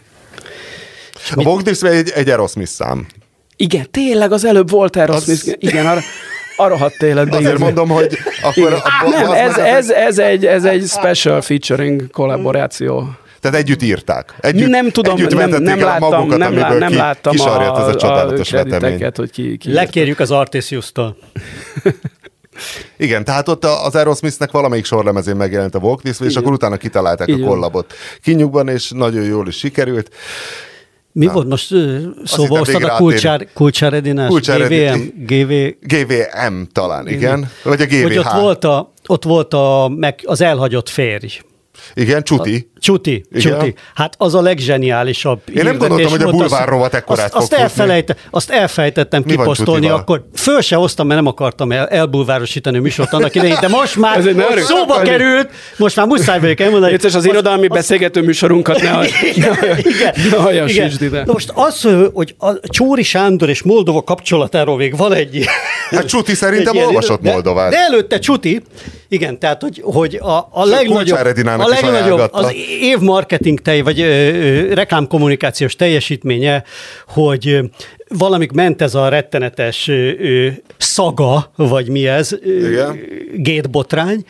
[1.30, 1.46] A mit...
[1.46, 3.06] Walk This Way egy, egy Aerosmith szám.
[3.56, 5.40] Igen, tényleg az előbb volt Aerosmith.
[5.46, 5.56] Az...
[5.58, 6.00] Igen, arra,
[6.56, 7.28] arra hat tényleg.
[7.28, 7.60] Azért igaz.
[7.60, 8.72] mondom, hogy akkor...
[8.72, 13.08] A, nem, ez, ez, ez, egy, ez egy special featuring kollaboráció.
[13.40, 14.34] Tehát együtt írták.
[14.40, 17.86] Együtt, nem tudom, együtt nem, nem láttam, magukat, nem, lá, nem ki, láttam a, ez
[17.86, 19.10] a csodálatos a vetemény.
[19.14, 21.16] hogy ki, ki Lekérjük az Artisius-tól.
[22.96, 26.76] Igen, tehát ott az Aerosmithnek valamelyik sorlemezén megjelent a Walk This Way, és akkor utána
[26.76, 27.42] kitalálták Igen.
[27.42, 30.10] a kollabot kinyugban, és nagyon jól is sikerült.
[31.12, 31.32] Mi Na.
[31.32, 31.74] volt most
[32.24, 34.30] szóba hoztad a Kulcsár, Kulcsár Edinás?
[34.30, 35.00] GVM?
[35.26, 35.52] GV...
[35.80, 37.50] GVM talán, igen.
[37.62, 38.02] Vagy a GVH.
[38.02, 41.40] Hogy ott volt, a, ott volt a, meg az elhagyott férj.
[41.94, 42.68] Igen, Csuti.
[42.74, 43.40] A, Csuti, Igen.
[43.40, 43.74] Csuti.
[43.94, 45.40] Hát az a legzseniálisabb.
[45.54, 49.88] Én nem gondoltam, hogy a bulvár rovat ekkorát azt, azt, elfelejte, azt elfelejtettem Mi kiposztolni,
[49.88, 53.96] akkor föl se hoztam, mert nem akartam el, elbulvárosítani a műsort annak idején, de most
[53.96, 55.08] már most szóba akarni.
[55.08, 56.92] került, most már muszáj vagyok elmondani.
[56.92, 59.06] Értes az irodalmi az, beszélgető műsorunkat ne,
[60.66, 61.22] igen, ide.
[61.26, 65.44] Most az, hogy a Csóri Sándor és Moldova kapcsolatáról még van egy...
[65.90, 67.70] Hát Csuti szerintem olvasott Moldovát.
[67.70, 68.62] De előtte Csuti,
[69.08, 74.04] igen, tehát hogy, hogy a, a legnagyobb, a legnagyobb az év marketing tej, vagy ö,
[74.04, 76.62] ö, reklámkommunikációs teljesítménye,
[77.06, 77.60] hogy
[78.08, 82.30] valamik ment ez a rettenetes ö, szaga, vagy mi ez,
[83.34, 84.24] gétbotrány,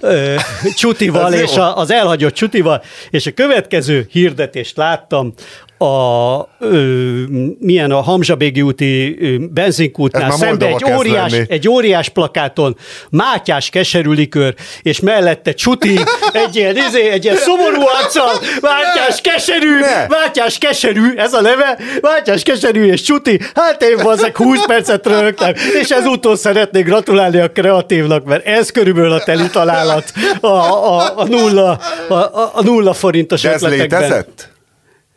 [0.76, 5.32] Csutival, és a, az elhagyott Csutival, és a következő hirdetést láttam,
[5.78, 7.22] a, ö,
[7.58, 9.16] milyen a Hamzsabégi úti
[9.52, 12.76] benzinkútnál szembe egy óriás, egy óriás plakáton
[13.10, 15.98] Mátyás keserülikör, és mellette Csuti
[16.32, 20.06] egy ilyen, izé, egy ilyen szomorú arccal, Mátyás keserű, ne.
[20.06, 25.52] Mátyás keserű, ez a neve, Mátyás keserű és Csuti, hát én ezek 20 percet rögtem,
[25.80, 31.24] és ezúttal szeretnék gratulálni a kreatívnak, mert ez körülbelül a teli találat a, a, a,
[31.26, 32.14] nulla, a,
[32.52, 34.00] a nulla forintos De ez ötletekben.
[34.00, 34.54] létezett?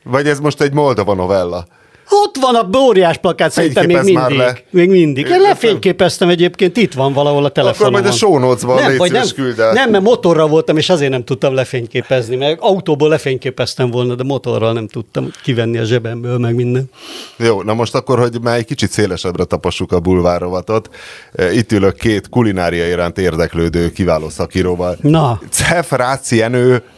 [0.03, 1.65] Vagy ez most egy Moldova novella?
[2.11, 4.37] Ott van a óriás plakát, szerintem még mindig.
[4.37, 4.57] Le.
[4.69, 5.27] Még mindig.
[5.27, 7.87] Én lefényképeztem egyébként, itt van valahol a telefonon.
[7.87, 9.25] Akkor majd a show notes-ban nem, vagy nem,
[9.73, 14.73] nem, mert motorra voltam, és azért nem tudtam lefényképezni, mert autóból lefényképeztem volna, de motorral
[14.73, 16.89] nem tudtam kivenni a zsebemből, meg minden.
[17.37, 20.89] Jó, na most akkor, hogy már egy kicsit szélesebbre tapassuk a bulvárovatot.
[21.33, 24.97] E, itt ülök két kulinária iránt érdeklődő kiváló szakíróval.
[25.01, 25.41] Na.
[25.49, 26.41] Cef Ráci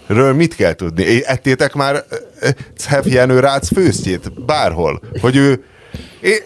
[0.07, 1.25] Jenőről mit kell tudni?
[1.25, 2.03] Ettétek már
[2.77, 5.01] Cef Jenő Rác főztjét bárhol?
[5.21, 5.63] hogy ő
[6.21, 6.39] én,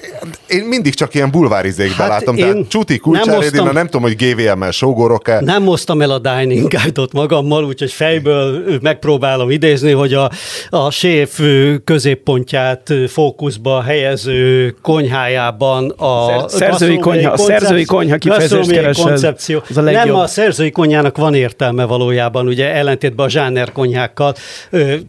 [0.48, 4.72] én mindig csak ilyen bulvárizékbe hát látom, tehát Csuti Kulcsár nem, nem tudom, hogy GVM-mel
[4.72, 5.40] sógorok-e.
[5.40, 10.32] Nem moztam el a Dining Guide-ot magammal, úgyhogy fejből megpróbálom idézni, hogy a,
[10.70, 11.40] a séf
[11.84, 19.62] középpontját fókuszba helyező konyhájában a szerzői konyha, a szerzői konyha kifejezést koncepció.
[19.70, 24.36] Az a nem a szerzői konyhának van értelme valójában, ugye ellentétben a zsáner konyhákkal.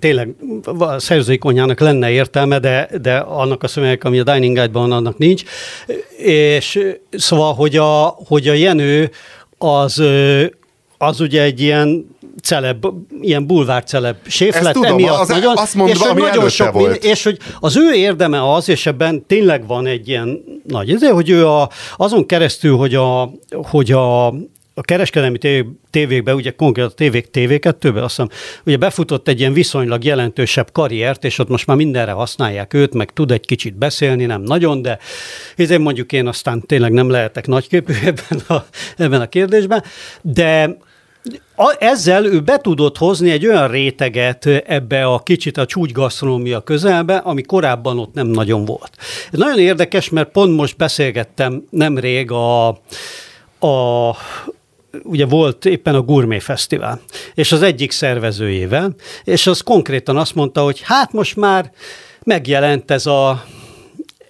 [0.00, 0.28] Tényleg
[0.78, 5.18] a szerzői konyhának lenne értelme, de, de annak a szövegek, ami a Dining Guide-ban annak
[5.18, 5.42] nincs.
[6.16, 6.78] És
[7.10, 9.10] szóval, hogy a, hogy a Jenő
[9.58, 10.02] az,
[10.98, 12.86] az ugye egy ilyen celeb,
[13.20, 16.72] ilyen bulvár celeb séf lett tudom, emiatt az, nagyon, azt mondva, és, hogy nagyon sok
[16.72, 17.04] volt.
[17.04, 21.30] és hogy az ő érdeme az, és ebben tényleg van egy ilyen nagy, ezért, hogy
[21.30, 23.30] ő a, azon keresztül, hogy a,
[23.62, 24.34] hogy a,
[24.78, 25.38] a kereskedelmi
[25.90, 28.28] tévékbe, ugye konkrétan a tévék TV2-be, azt hiszem,
[28.66, 33.12] ugye befutott egy ilyen viszonylag jelentősebb karriert, és ott most már mindenre használják őt, meg
[33.12, 34.98] tud egy kicsit beszélni, nem nagyon, de
[35.56, 38.66] ezért mondjuk én aztán tényleg nem lehetek nagyképű ebben a,
[38.96, 39.82] ebben a kérdésben,
[40.22, 40.76] de
[41.56, 47.16] a, ezzel ő be tudott hozni egy olyan réteget ebbe a kicsit a csúcsgasztronómia közelbe,
[47.16, 48.90] ami korábban ott nem nagyon volt.
[49.32, 52.68] Ez nagyon érdekes, mert pont most beszélgettem nemrég a,
[53.58, 54.16] a
[55.02, 57.00] ugye volt éppen a Gourmet Fesztivál,
[57.34, 58.94] és az egyik szervezőjével,
[59.24, 61.70] és az konkrétan azt mondta, hogy hát most már
[62.22, 63.44] megjelent ez a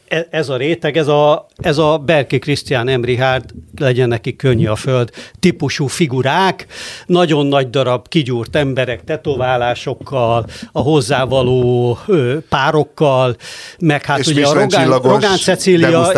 [0.09, 4.77] e, ez a réteg, ez a, ez a Berki Krisztián Emrihárd, legyen neki könnyű a
[4.77, 5.11] föld,
[5.41, 6.67] típusú figurák,
[7.07, 13.37] nagyon nagy darab kigyúrt emberek tetoválásokkal, a hozzávaló ö, párokkal,
[13.79, 16.11] meg hát és ugye a Rogán, Rogán Cecília,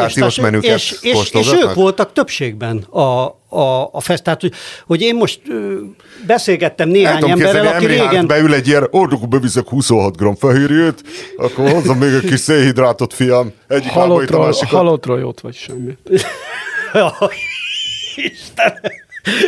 [0.60, 4.22] és, és, és, és ők voltak többségben a, a, a fest.
[4.22, 4.52] Tehát, hogy,
[4.86, 5.78] hogy én most ö,
[6.26, 8.26] beszélgettem néhány emberrel, aki régen...
[8.26, 11.02] beül egy ilyen, ordok, beviszek 26 g fehérjét,
[11.36, 13.52] akkor hozzam még egy kis szénhidrátot, fiam.
[13.68, 15.96] Egyik halottról, halottról jót vagy semmi.
[18.16, 18.80] Isten!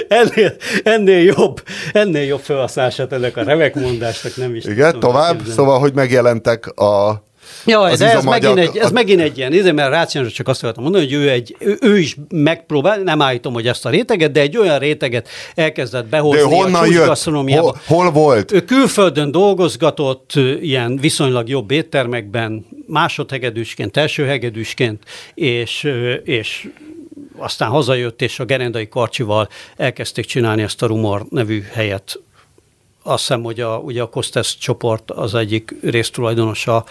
[0.08, 4.64] Ennél, ennél jobb, ennél jobb felhasználását ennek a remek mondásnak nem is.
[4.64, 7.22] Igen, tovább, szóval, hogy megjelentek a
[7.66, 8.92] Ja, de ez megint, egy, ez a...
[8.92, 11.98] megint egy ilyen, nézd, mert Ráciános csak azt akartam mondani, hogy ő, egy, ő, ő
[11.98, 16.56] is megpróbál, nem állítom, hogy ezt a réteget, de egy olyan réteget elkezdett behozni de
[16.56, 17.58] honnan a jött?
[17.58, 18.52] Hol, hol volt?
[18.52, 25.02] Ő külföldön dolgozgatott ilyen viszonylag jobb éttermekben, másodhegedűsként, elsőhegedűsként,
[25.34, 25.92] és,
[26.24, 26.68] és
[27.36, 32.20] aztán hazajött, és a Gerendai Karcsival elkezdték csinálni ezt a Rumor nevű helyet
[33.02, 36.84] azt hiszem, hogy a, ugye a Kostes csoport az egyik résztulajdonosa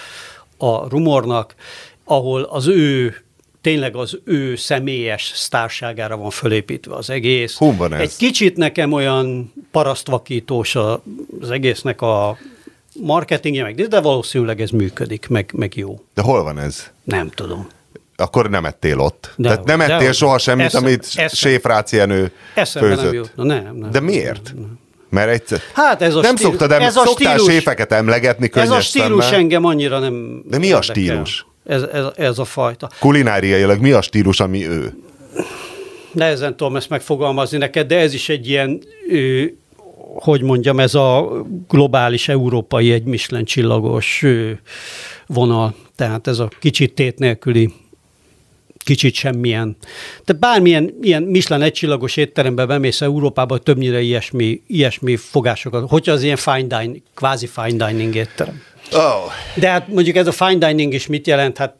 [0.61, 1.55] a rumornak,
[2.03, 3.15] ahol az ő
[3.61, 7.57] tényleg az ő személyes sztárságára van fölépítve az egész.
[7.57, 7.99] Hú, van ez?
[7.99, 12.37] Egy kicsit nekem olyan parasztvakítós az egésznek a
[12.99, 15.99] marketingje, meg, de valószínűleg ez működik, meg, meg jó.
[16.13, 16.91] De hol van ez?
[17.03, 17.67] Nem tudom.
[18.15, 19.33] Akkor nem ettél ott.
[19.35, 23.03] De, Tehát nem ettél de, soha semmit, eszem, amit Séfráci Jenő főzött.
[23.03, 23.31] Nem, jut.
[23.35, 24.51] nem, nem, de miért?
[24.53, 24.79] Nem, nem.
[25.09, 25.59] Mert egyszer...
[25.73, 29.23] Hát ez a nem stílus, szoktad, ez a szoktál stílus, séfeket emlegetni Ez a stílus
[29.23, 29.39] szemmel.
[29.39, 30.77] engem annyira nem De mi érdekel.
[30.77, 31.45] a stílus?
[31.65, 32.89] Ez, ez, ez a fajta.
[32.99, 34.93] Kulináriailag mi a stílus, ami ő?
[36.11, 38.79] Nehezen tudom ezt megfogalmazni neked, de ez is egy ilyen,
[39.09, 39.57] ő,
[40.15, 41.31] hogy mondjam, ez a
[41.67, 44.59] globális európai egy Michelin csillagos ő,
[45.27, 45.75] vonal.
[45.95, 47.73] Tehát ez a kicsit tét nélküli
[48.89, 49.77] kicsit semmilyen.
[50.25, 55.89] De bármilyen ilyen Michelin egycsillagos étterembe bemész Európában, többnyire ilyesmi, ilyesmi fogásokat.
[55.89, 58.61] Hogyha az ilyen fine dining, kvázi fine dining étterem.
[58.91, 59.31] Oh.
[59.55, 61.57] De hát mondjuk ez a fine dining is mit jelent?
[61.57, 61.75] Hát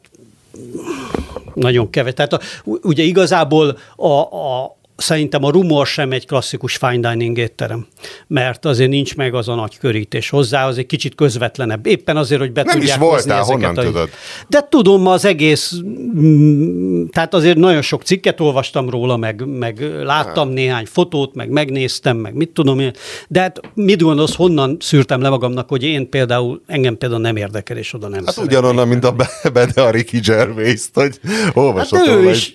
[1.54, 2.12] nagyon kevés.
[2.14, 7.86] Tehát a, ugye igazából a, a, szerintem a rumor sem egy klasszikus fine dining étterem,
[8.26, 11.86] mert azért nincs meg az a nagy körítés hozzá, az egy kicsit közvetlenebb.
[11.86, 13.82] Éppen azért, hogy be Nem tudják is voltál, honnan a...
[13.82, 14.08] tudod?
[14.48, 15.74] De tudom, az egész,
[16.16, 20.54] mm, tehát azért nagyon sok cikket olvastam róla, meg, meg láttam ha.
[20.54, 22.92] néhány fotót, meg megnéztem, meg mit tudom én,
[23.28, 27.76] de hát mit gondolsz, honnan szűrtem le magamnak, hogy én például, engem például nem érdekel,
[27.76, 29.14] és oda nem Hát ugyanonnan, mint a
[29.52, 31.20] Bede a Ricky Gervais-t, hogy
[31.52, 32.54] olvasott hát ő is,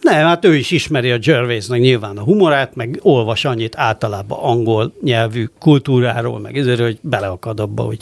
[0.00, 4.92] nem, hát ő is ismeri a Gervaisnek nyilván a humorát, meg olvas annyit általában angol
[5.02, 7.98] nyelvű kultúráról, meg ezért, hogy beleakad abba, hogy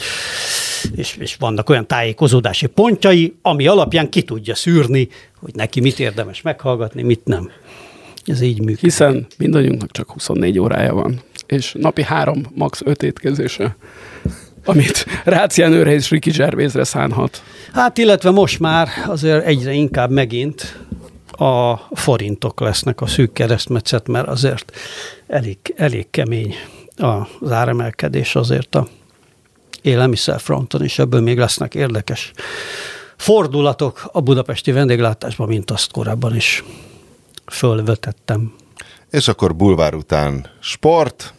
[0.94, 5.08] és, és vannak olyan tájékozódási pontjai, ami alapján ki tudja szűrni,
[5.40, 7.50] hogy neki mit érdemes meghallgatni, mit nem.
[8.24, 8.80] Ez így működik.
[8.80, 12.80] Hiszen mindannyiunknak csak 24 órája van, és napi három, max.
[12.84, 13.76] öt étkezése
[14.64, 15.06] amit
[15.54, 17.42] Jenőre és Ricky Gervaisre szánhat.
[17.72, 20.78] Hát illetve most már azért egyre inkább megint
[21.40, 24.72] a forintok lesznek a szűk keresztmetszet, mert azért
[25.26, 26.54] elég, elég kemény
[26.96, 28.88] az áremelkedés azért a
[29.82, 32.32] élelmiszerfronton, és ebből még lesznek érdekes
[33.16, 36.64] fordulatok a budapesti vendéglátásban, mint azt korábban is
[37.46, 38.54] fölvetettem.
[39.10, 41.34] És akkor bulvár után sport.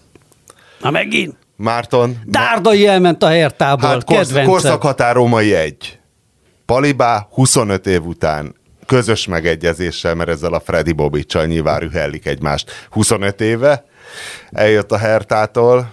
[0.81, 1.35] Na megint?
[1.55, 2.17] Márton.
[2.25, 5.99] Dárdai elment a hertából, hát korsz, korszakhatár római egy.
[6.65, 8.55] Palibá 25 év után
[8.91, 13.85] közös megegyezéssel, mert ezzel a Freddy Bobicsal nyilván rühellik egymást 25 éve.
[14.51, 15.91] Eljött a Hertától,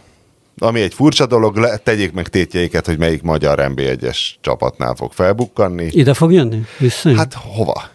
[0.58, 5.88] ami egy furcsa dolog, tegyék meg tétjeiket, hogy melyik magyar NB1-es csapatnál fog felbukkanni.
[5.90, 6.60] Ide fog jönni?
[6.78, 7.14] Vissza?
[7.14, 7.88] Hát hova?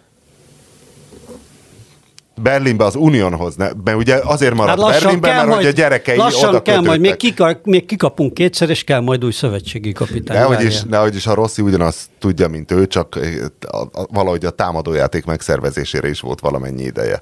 [2.42, 6.18] Berlinbe az Unionhoz, ne, mert ugye azért maradt hát Berlinbe, mert majd, hogy a gyerekei
[6.18, 10.38] lassan oda kell majd, még, kika, még kikapunk kétszer, és kell majd új szövetségi kapitány.
[10.38, 13.20] Nehogy is, nehogy is a Rossi ugyanazt tudja, mint ő, csak
[13.68, 17.22] a, a, valahogy a támadójáték megszervezésére is volt valamennyi ideje.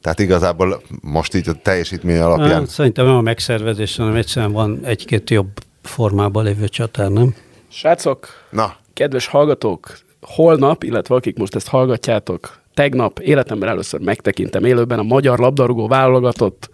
[0.00, 2.50] Tehát igazából most így a teljesítmény alapján...
[2.50, 5.48] Hát, szerintem nem a megszervezés, hanem egyszerűen van egy-két jobb
[5.82, 7.34] formában lévő csatár, nem?
[7.68, 8.76] Srácok, Na.
[8.94, 15.38] kedves hallgatók, holnap, illetve akik most ezt hallgatjátok, tegnap életemben először megtekintem élőben a magyar
[15.38, 16.70] labdarúgó válogatott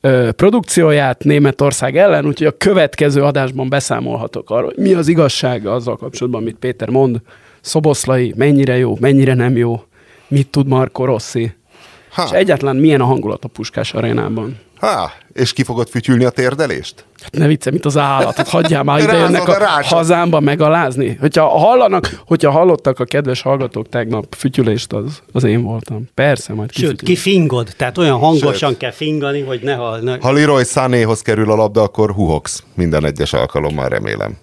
[0.00, 5.96] ö, produkcióját Németország ellen, úgyhogy a következő adásban beszámolhatok arról, hogy mi az igazság azzal
[5.96, 7.20] kapcsolatban, amit Péter mond,
[7.60, 9.82] Szoboszlai mennyire jó, mennyire nem jó,
[10.28, 11.54] mit tud Marco Rossi,
[12.10, 12.22] ha.
[12.24, 14.58] és egyáltalán milyen a hangulat a Puskás arénában.
[14.84, 17.04] Ha, és ki fogod fütyülni a térdelést?
[17.22, 18.36] Hát ne vicce, mint az állat.
[18.36, 21.16] Hát hagyjál már ide jönnek a, a hazámba megalázni.
[21.20, 26.08] Hogyha hallanak, hogyha hallottak a kedves hallgatók tegnap fütyülést, az, az én voltam.
[26.14, 27.72] Persze, majd Sőt, kifingod.
[27.76, 28.78] Tehát olyan hangosan Sőt.
[28.78, 30.22] kell fingani, hogy ne hallnak.
[30.22, 32.62] Ha Leroy Sanéhoz kerül a labda, akkor huhogsz.
[32.74, 34.36] Minden egyes alkalommal remélem.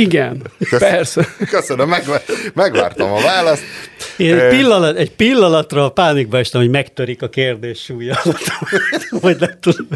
[0.00, 1.28] Igen, Köszön, persze.
[1.50, 2.22] Köszönöm, megvár,
[2.54, 3.62] megvártam a választ.
[4.16, 8.18] Én egy, pillanat, egy pillanatra a pánikba estem, hogy megtörik a kérdés súlya.
[9.20, 9.86] Vagy nem tudom,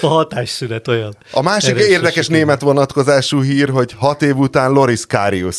[0.00, 1.16] a hatásszünet olyan.
[1.32, 5.56] A másik érdekes német vonatkozású hír, hogy hat év után Loris Karius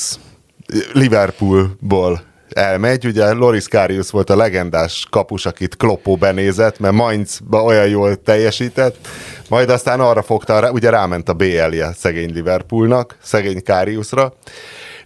[0.93, 3.05] Liverpoolból elmegy.
[3.05, 9.07] Ugye Loris Karius volt a legendás kapus, akit Kloppó benézett, mert Mainzba olyan jól teljesített,
[9.49, 14.33] majd aztán arra fogta, ugye ráment a BL-je szegény Liverpoolnak, szegény Kariusra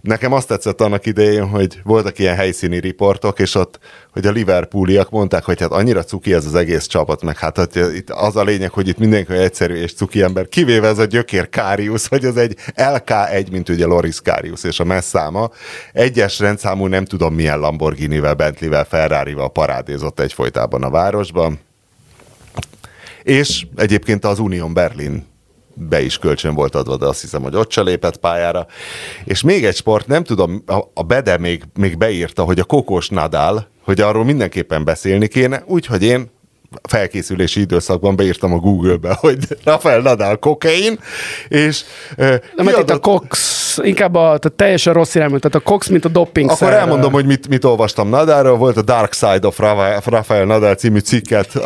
[0.06, 3.78] nekem azt tetszett annak idején, hogy voltak ilyen helyszíni riportok, és ott,
[4.12, 7.94] hogy a Liverpooliak mondták, hogy hát annyira cuki ez az egész csapat, meg hát hogy
[7.94, 11.48] itt az a lényeg, hogy itt mindenki egyszerű és cuki ember, kivéve ez a gyökér
[11.48, 15.50] Kárius, hogy az egy LK1, mint ugye Loris Kárius és a messzáma.
[15.92, 21.60] Egyes rendszámú nem tudom milyen Lamborghini-vel, Bentley-vel, Ferrari-val parádézott egyfolytában a városban.
[23.22, 25.26] És egyébként az Union Berlin
[25.78, 28.66] be is kölcsön volt adva, de azt hiszem, hogy ott se lépett pályára.
[29.24, 30.62] És még egy sport, nem tudom,
[30.94, 36.02] a Bede még, még beírta, hogy a Kokos Nadal, hogy arról mindenképpen beszélni kéne, úgyhogy
[36.02, 36.30] én
[36.88, 40.98] felkészülési időszakban beírtam a Google-be, hogy Rafael Nadal kokain,
[41.48, 41.82] és...
[42.16, 45.88] Uh, Na, mert itt a Cox, inkább a, tehát teljesen rossz irányú, tehát a Cox,
[45.88, 46.78] mint a doping Akkor szer.
[46.78, 50.98] elmondom, hogy mit, mit olvastam Nadalról, volt a Dark Side of Rafael, Rafael Nadal című
[50.98, 51.52] cikket.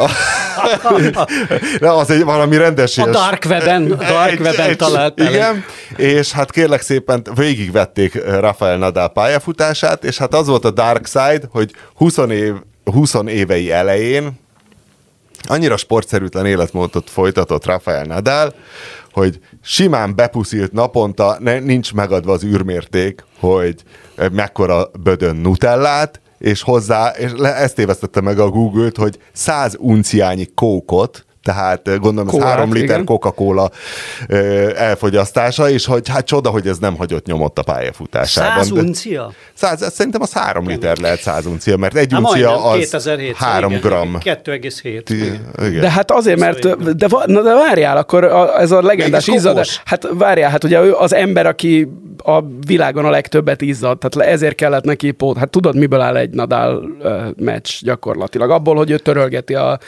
[1.80, 2.98] De az egy valami rendes...
[2.98, 5.64] A Dark Web-en, Dark Web-en talált Igen,
[5.96, 11.42] és hát kérlek szépen végigvették Rafael Nadal pályafutását, és hát az volt a Dark Side,
[11.50, 12.54] hogy 20 év
[12.84, 14.38] 20 évei elején
[15.48, 18.54] annyira sportszerűtlen életmódot folytatott Rafael Nadal,
[19.12, 23.82] hogy simán bepuszilt naponta, ne, nincs megadva az űrmérték, hogy
[24.32, 31.24] mekkora bödön nutellát, és hozzá, és ezt tévesztette meg a Google-t, hogy 100 unciányi kókot,
[31.42, 33.04] tehát gondolom ez három liter igen.
[33.04, 33.70] Coca-Cola
[34.76, 38.64] elfogyasztása, és hogy hát csoda, hogy ez nem hagyott nyomott a pályafutásában.
[38.64, 39.32] Száz uncia?
[39.54, 43.72] Száz, szerintem az három liter lehet száz uncia, mert egy Há, uncia az 2007, három
[43.72, 44.18] gram.
[44.20, 45.80] 2,7.
[45.80, 49.66] De hát azért, mert de, na de várjál, akkor a, ez a legendás izzad.
[49.84, 51.88] Hát várjál, hát ugye ő az ember, aki
[52.24, 55.36] a világon a legtöbbet izzad, tehát ezért kellett neki pót.
[55.36, 58.50] Hát tudod, miből áll egy Nadal uh, meccs gyakorlatilag?
[58.50, 59.78] Abból, hogy ő törölgeti a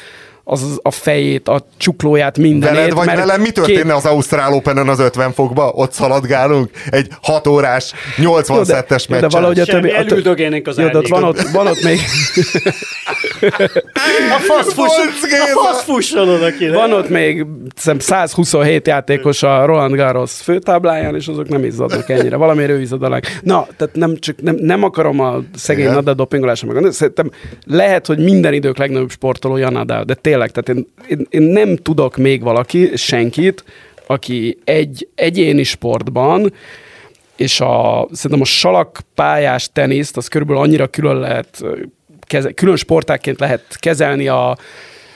[0.44, 2.76] az a fejét, a csuklóját, mindenét.
[2.76, 3.92] Veled vagy velem mi történne két...
[3.92, 5.72] az Ausztrál open az 50 fokba?
[5.74, 9.28] Ott szaladgálunk egy 6 órás, 80 jó, de, szettes meccsen.
[9.28, 9.94] De valahogy a többi...
[9.94, 11.98] Elüldögének az jó, de ott van, ott, van ott még...
[14.36, 14.38] a
[15.54, 16.74] fasz fusson oda kéne.
[16.74, 22.36] Van ott még 127 játékos a Roland Garros főtábláján, és azok nem izzadnak ennyire.
[22.36, 23.24] Valamiért ő izzad a leg...
[23.42, 26.92] Na, tehát nem, csak nem, nem akarom a szegény Nadal dopingolásra meg.
[26.92, 27.30] Szerintem
[27.66, 32.16] lehet, hogy minden idők legnagyobb sportolója Nadal, de tényleg, tehát én, én, én nem tudok
[32.16, 33.64] még valaki, senkit,
[34.06, 36.52] aki egy egyéni sportban,
[37.36, 41.64] és a, szerintem a salakpályás teniszt, az körülbelül annyira külön lehet,
[42.20, 44.56] keze, külön sportákként lehet kezelni a,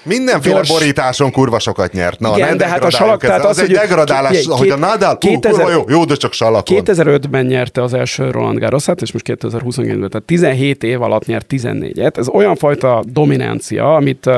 [0.07, 0.69] Mindenféle gyors...
[0.69, 2.21] borításon kurva sokat nyert.
[2.21, 5.19] Na, Igen, de hát a salak, tehát az, az egy degradálás, ki, hogy a Nadal,
[5.19, 6.83] 2000, kurva jó, jó, de csak salakon.
[6.85, 12.17] 2005-ben nyerte az első Roland Garrosát, és most 2022-ben, tehát 17 év alatt nyert 14-et.
[12.17, 14.31] Ez olyan fajta dominancia, amit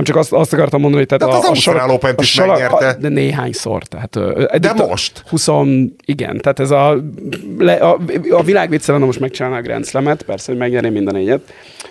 [0.00, 2.68] nem csak azt, azt akartam mondani, hogy tehát a, az a, a, a, is a,
[2.70, 3.82] A, de néhányszor.
[3.82, 4.18] Tehát,
[4.60, 5.22] de most?
[5.28, 5.48] 20,
[6.04, 7.04] igen, tehát ez a,
[7.58, 7.98] le, a,
[8.30, 11.40] a világ most megcsinálná a Grand Slam-et, persze, hogy megnyerné minden egyet.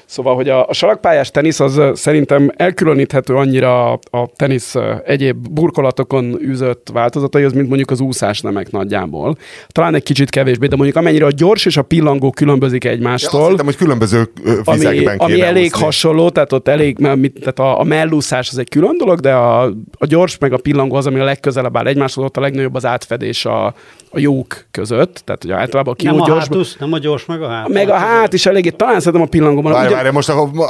[0.09, 6.89] Szóval, hogy a, a salakpályás tenisz az szerintem elkülöníthető annyira a tenisz egyéb burkolatokon űzött
[6.93, 9.37] változataihoz, mint mondjuk az úszás nemek nagyjából.
[9.67, 13.39] Talán egy kicsit kevésbé, de mondjuk amennyire a gyors és a pillangó különbözik egymástól.
[13.39, 14.31] Ja, azt hittem, hogy különböző
[14.71, 15.83] vizekben Ami, ami elég úszni.
[15.83, 19.63] hasonló, tehát ott elég, mert, tehát a, a mellúszás az egy külön dolog, de a,
[19.97, 22.85] a gyors meg a pillangó az, ami a legközelebb áll egymáshoz, ott a legnagyobb az
[22.85, 23.65] átfedés a,
[24.11, 25.21] a jók között.
[25.25, 27.67] Tehát ugye általában a nem a gyors, hátusz, nem a gyors, meg a hát.
[27.67, 29.71] Meg a hát is eléggé, talán szerintem a pillangóban.
[29.71, 30.69] Várj, várj, most akkor,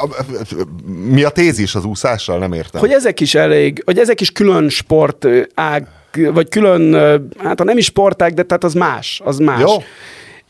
[1.09, 2.37] mi a tézis az úszással?
[2.37, 2.81] Nem értem.
[2.81, 5.87] Hogy ezek is elég, hogy ezek is külön sport ág,
[6.33, 6.93] vagy külön,
[7.37, 9.59] hát ha nem is sportág, de tehát az más, az más.
[9.59, 9.75] Jó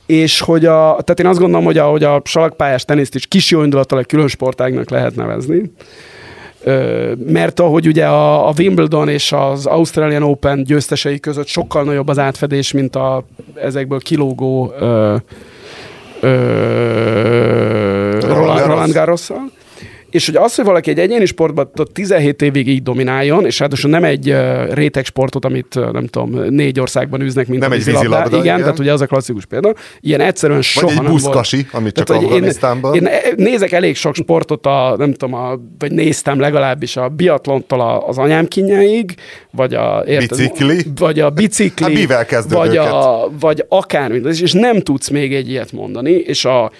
[0.05, 3.51] és hogy a, tehát én azt gondolom, hogy a, hogy a salakpályás teniszt is kis
[3.51, 5.71] jó indulattal egy külön sportágnak lehet nevezni
[7.25, 12.19] mert ahogy ugye a, a Wimbledon és az Australian Open győztesei között sokkal nagyobb az
[12.19, 13.23] átfedés, mint a
[13.55, 15.15] ezekből kilógó ö,
[16.19, 16.29] ö,
[18.39, 19.51] Roland, Roland Garrosszal.
[20.09, 24.03] És hogy az, hogy valaki egy egyéni sportban 17 évig így domináljon, és ráadásul nem
[24.03, 28.27] egy uh, réteg sportot, amit uh, nem tudom, négy országban űznek, mint nem egy vízilabda.
[28.27, 29.73] Igen, igen, tehát ugye az a klasszikus példa.
[29.99, 31.73] Ilyen egyszerűen soha Vagy egy nem buszkasi, volt.
[31.73, 32.95] amit csak tehát, Afganisztánban.
[32.95, 38.03] Én, én, nézek elég sok sportot, a, nem tudom, a, vagy néztem legalábbis a biatlontól
[38.07, 39.15] az anyám kinyáig,
[39.51, 45.09] vagy a, érted, bicikli, vagy a bicikli, hát vagy, a, vagy akármi, és nem tudsz
[45.09, 46.71] még egy ilyet mondani, és a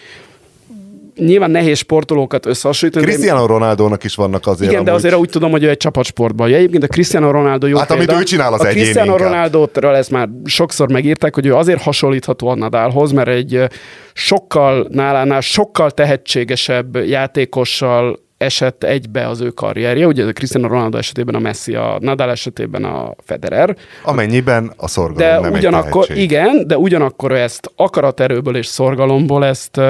[1.19, 3.05] nyilván nehéz sportolókat összehasonlítani.
[3.05, 4.71] Cristiano Ronaldo-nak is vannak azért.
[4.71, 6.49] Igen, de azért úgy tudom, hogy ő egy csapatsportban.
[6.49, 8.13] Ja, egyébként a Cristiano Ronaldo jó Hát példa.
[8.13, 12.47] amit ő csinál az A Cristiano Ronaldo-ról ezt már sokszor megírták, hogy ő azért hasonlítható
[12.47, 13.67] a Nadalhoz, mert egy
[14.13, 21.35] sokkal nálánál sokkal tehetségesebb játékossal esett egybe az ő karrierje, ugye a Cristiano Ronaldo esetében
[21.35, 23.75] a Messi, a Nadal esetében a Federer.
[24.03, 29.81] Amennyiben a szorgalom de nem ugyanakkor, egy Igen, de ugyanakkor ezt akaraterőből és szorgalomból ezt,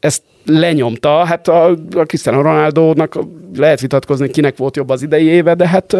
[0.00, 1.24] ezt lenyomta.
[1.24, 3.18] Hát a, a Cristiano Ronaldo-nak
[3.54, 5.96] lehet vitatkozni, kinek volt jobb az idei éve, de hát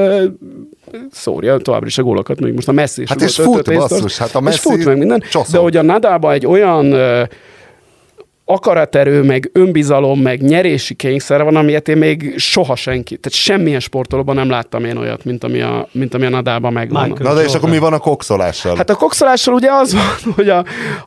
[1.11, 4.35] szórja továbbra is a gólokat, még most a Messi is Hát és fut, basszus, hát
[4.35, 5.21] a Messi és fut meg minden.
[5.21, 5.53] Csoszol.
[5.53, 6.95] De hogy a Nadalban egy olyan
[8.51, 14.35] akaraterő, meg önbizalom, meg nyerési kényszer van, amilyet én még soha senki, tehát semmilyen sportolóban
[14.35, 17.17] nem láttam én olyat, mint ami a, mint ami a nadában megvan.
[17.19, 18.77] Na de és akkor mi van a kokszolással?
[18.77, 20.65] Hát a kokszolással ugye az van, hogy a,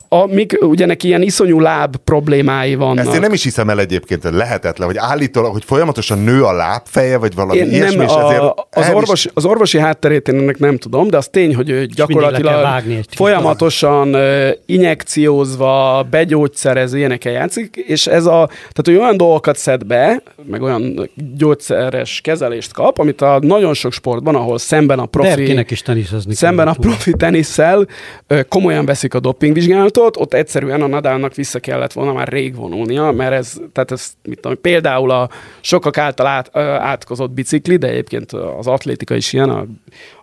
[0.08, 3.04] a mik, ugye neki ilyen iszonyú láb problémái vannak.
[3.04, 6.52] Ezt én nem is hiszem el egyébként, hogy lehetetlen, hogy állítólag, hogy folyamatosan nő a
[6.52, 10.58] lábfeje, vagy valami én ilyesmi, nem, és a, az, orvos, az orvosi hátterét én ennek
[10.58, 14.16] nem tudom, de az tény, hogy ő gyakorlatilag folyamatosan
[14.66, 21.10] injekciózva, begyógyszerez, ilyenekkel játszik, és ez a, tehát hogy olyan dolgokat szed be, meg olyan
[21.36, 25.64] gyógyszeres kezelést kap, amit a nagyon sok sportban, ahol szemben a profi...
[25.68, 27.86] is teniszezni Szemben a profi tenisszel
[28.48, 33.32] komolyan veszik a dopingvizsgálatot, ott egyszerűen a Nadalnak vissza kellett volna már rég vonulnia, mert
[33.32, 35.30] ez, tehát ez, mit tudom, például a
[35.60, 39.66] sokak által át, átkozott bicikli, de egyébként az atlétika is ilyen, a,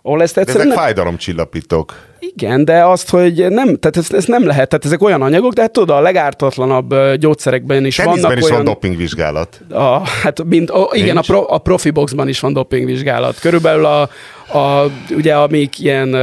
[0.02, 0.66] ahol ezt egyszerűen...
[0.66, 1.94] De ezek fájdalomcsillapítók.
[2.18, 5.60] Igen, de azt, hogy nem, tehát ez, ez nem lehet, tehát ezek olyan anyagok, de
[5.60, 8.56] hát tudod, a legártatlanabb gyógyszerekben is Tenisben vannak is olyan...
[8.56, 9.60] van dopingvizsgálat.
[9.70, 13.38] A, hát mint, a, igen, a, pro, a profi boxban is van dopingvizsgálat.
[13.38, 14.08] Körülbelül a,
[14.48, 16.16] a, ugye amik ilyen,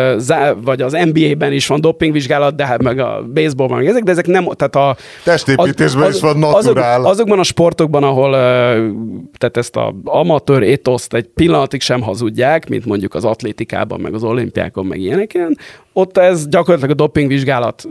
[0.64, 4.28] vagy az NBA-ben is van dopingvizsgálat, de hát meg a baseballban, meg ezek, de ezek
[4.28, 4.96] nem, tehát a...
[5.24, 7.00] Testépítésben az, is van naturál.
[7.00, 8.32] Azok, azokban a sportokban, ahol
[9.38, 14.24] tehát ezt a amatőr étoszt egy pillanatig sem hazudják, mint mondjuk az atlétikában, meg az
[14.24, 15.58] olimpiákon, meg ilyeneken,
[15.94, 17.88] ott ez gyakorlatilag a dopingvizsgálat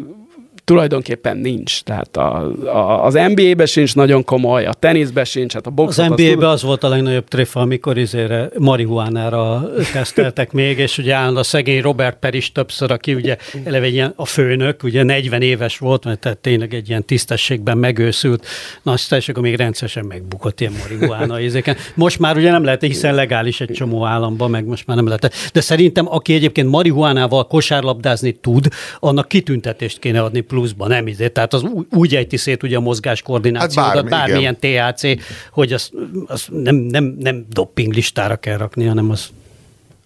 [0.68, 1.82] tulajdonképpen nincs.
[1.82, 6.10] Tehát a, a, az NBA-be sincs nagyon komoly, a teniszbe sincs, hát a boxot...
[6.10, 11.14] Az NBA-be az, az volt a legnagyobb tréfa, amikor izére marihuánára teszteltek még, és ugye
[11.14, 15.42] állandó a szegény Robert Per is többször, aki ugye eleve ilyen a főnök, ugye 40
[15.42, 18.46] éves volt, mert tehát tényleg egy ilyen tisztességben megőszült,
[18.82, 21.76] na aztán és akkor még rendszeresen megbukott ilyen marihuána ézéken.
[21.94, 25.50] Most már ugye nem lehet, hiszen legális egy csomó államban, meg most már nem lehet.
[25.52, 28.66] De szerintem, aki egyébként marihuánával kosárlabdázni tud,
[28.98, 31.28] annak kitüntetést kéne adni pluszban, nem izé.
[31.28, 34.94] Tehát az úgy ejti szét ugye a mozgás koordinációt, hát bármi, bármilyen igen.
[34.94, 35.90] THC, hogy az,
[36.26, 39.28] az nem, nem, nem dopping listára kell rakni, hanem az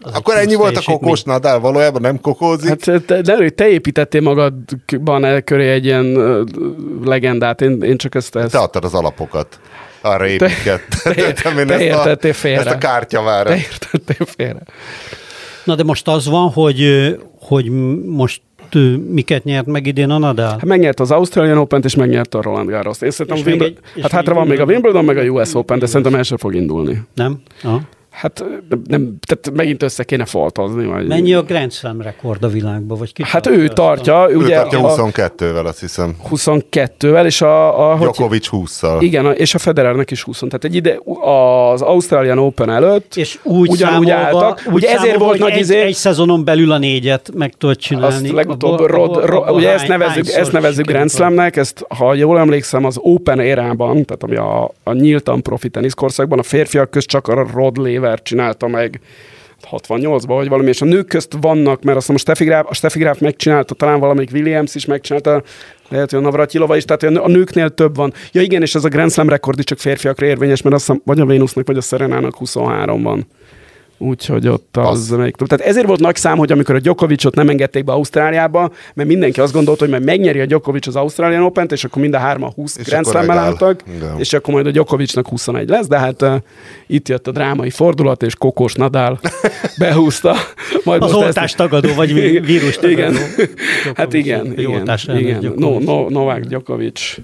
[0.05, 2.69] az Akkor ennyi volt a kokós nadál, valójában nem kokózik?
[2.69, 6.49] Hát te, de te építettél magadban el köré egy ilyen uh,
[7.05, 8.51] legendát, én, én csak ezt, ezt...
[8.51, 9.61] Te adtad az alapokat.
[10.01, 11.15] Arra építgettem.
[11.15, 12.59] Te, te, te értettél félre.
[12.59, 13.49] Ezt a kártyavára.
[13.49, 14.63] Te értettél félre.
[15.65, 17.71] Na de most az van, hogy, hogy
[18.07, 18.43] most
[19.09, 20.51] miket nyert meg idén a Nadal?
[20.51, 23.01] Hát megnyert az Australian Open-t, és megnyert a Roland Garros.
[23.01, 26.14] Én szerintem Wimbledon, hát hátra van még a Wimbledon, meg a US Open, de szerintem
[26.14, 27.03] el sem fog indulni.
[27.14, 27.41] Nem?
[27.62, 27.81] Aha.
[28.13, 28.45] Hát
[28.87, 30.87] nem, tehát megint össze kéne foltozni.
[30.87, 31.07] Vagy...
[31.07, 32.99] Mennyi a Grand Slam rekord a világban?
[32.99, 34.27] Vagy ki hát ő tartja.
[34.31, 36.17] Ő ugye tartja 22-vel, azt hiszem.
[36.31, 37.91] 22-vel, és a...
[37.93, 38.97] a Djokovic 20-szal.
[39.01, 43.71] Igen, és a Federernek is 20 Tehát egy ide az Australian Open előtt és úgy
[43.71, 44.63] ugyanúgy számolva, álltak.
[44.67, 45.81] Úgy ugye ezért volt nagy egy, izé...
[45.81, 48.15] egy szezonon belül a négyet meg tudod csinálni.
[48.15, 52.15] Azt legutóbb, abba, rod, abba, abba, ugye ezt nevezzük, ezt nevezzük Grand Slamnek, ezt, ha
[52.15, 57.07] jól emlékszem, az Open érában, tehát ami a, a nyíltan profi teniszkorszakban, a férfiak közt
[57.07, 59.01] csak a Rod Laver csinálta meg meg
[59.71, 63.19] 68-ban, vagy valami, és a nők közt vannak, mert azt a Steffi a Steffi Graf
[63.19, 65.43] megcsinálta, talán valamelyik Williams is megcsinálta,
[65.89, 68.13] lehet, hogy a Navratilova is, tehát a nőknél több van.
[68.33, 71.03] Ja igen, és ez a Grand Slam rekord is csak férfiakra érvényes, mert azt hiszem,
[71.05, 73.27] vagy a Vénusznak, vagy a Szerenának 23 van.
[74.03, 77.49] Úgyhogy ott az, az még Tehát ezért volt nagy szám, hogy amikor a Djokovicot nem
[77.49, 81.69] engedték be Ausztráliába, mert mindenki azt gondolta, hogy majd megnyeri a Djokovic az Australian open
[81.71, 83.85] és akkor mind a hárma 20 Grand slam álltak,
[84.17, 86.35] és akkor majd a Djokovicnak 21 lesz, de hát uh,
[86.87, 89.21] itt jött a drámai fordulat, és Kokos Nadal
[89.79, 90.35] behúzta.
[90.85, 91.57] Majd az oltás ezt...
[91.57, 92.15] tagadó, vagy
[92.47, 92.91] vírus tagadó.
[92.91, 93.17] Igen.
[93.95, 94.99] hát igen, igen.
[95.07, 95.53] igen.
[95.57, 97.15] No, no, Novák Djokovic.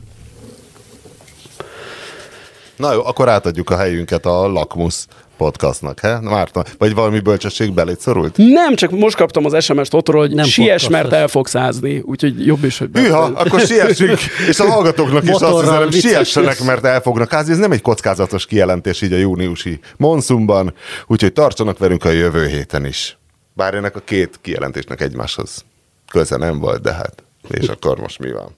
[2.79, 5.07] Na jó, akkor átadjuk a helyünket a lakmusz
[5.37, 6.21] podcastnak, he?
[6.21, 8.37] Márta, vagy valami bölcsesség belét szorult?
[8.37, 12.47] Nem, csak most kaptam az SMS-t otthon, hogy nem siess, mert el fogsz százni, úgyhogy
[12.47, 12.89] jobb is, hogy...
[12.93, 14.19] Hűha, akkor siessünk,
[14.51, 17.53] és a hallgatóknak is azt üzenem, siessenek, mert el fognak házni.
[17.53, 20.75] Ez nem egy kockázatos kijelentés így a júniusi monszumban,
[21.07, 23.19] úgyhogy tartsanak velünk a jövő héten is.
[23.55, 25.65] Bár ennek a két kijelentésnek egymáshoz
[26.11, 28.57] köze nem volt, de hát, és akkor most mi van?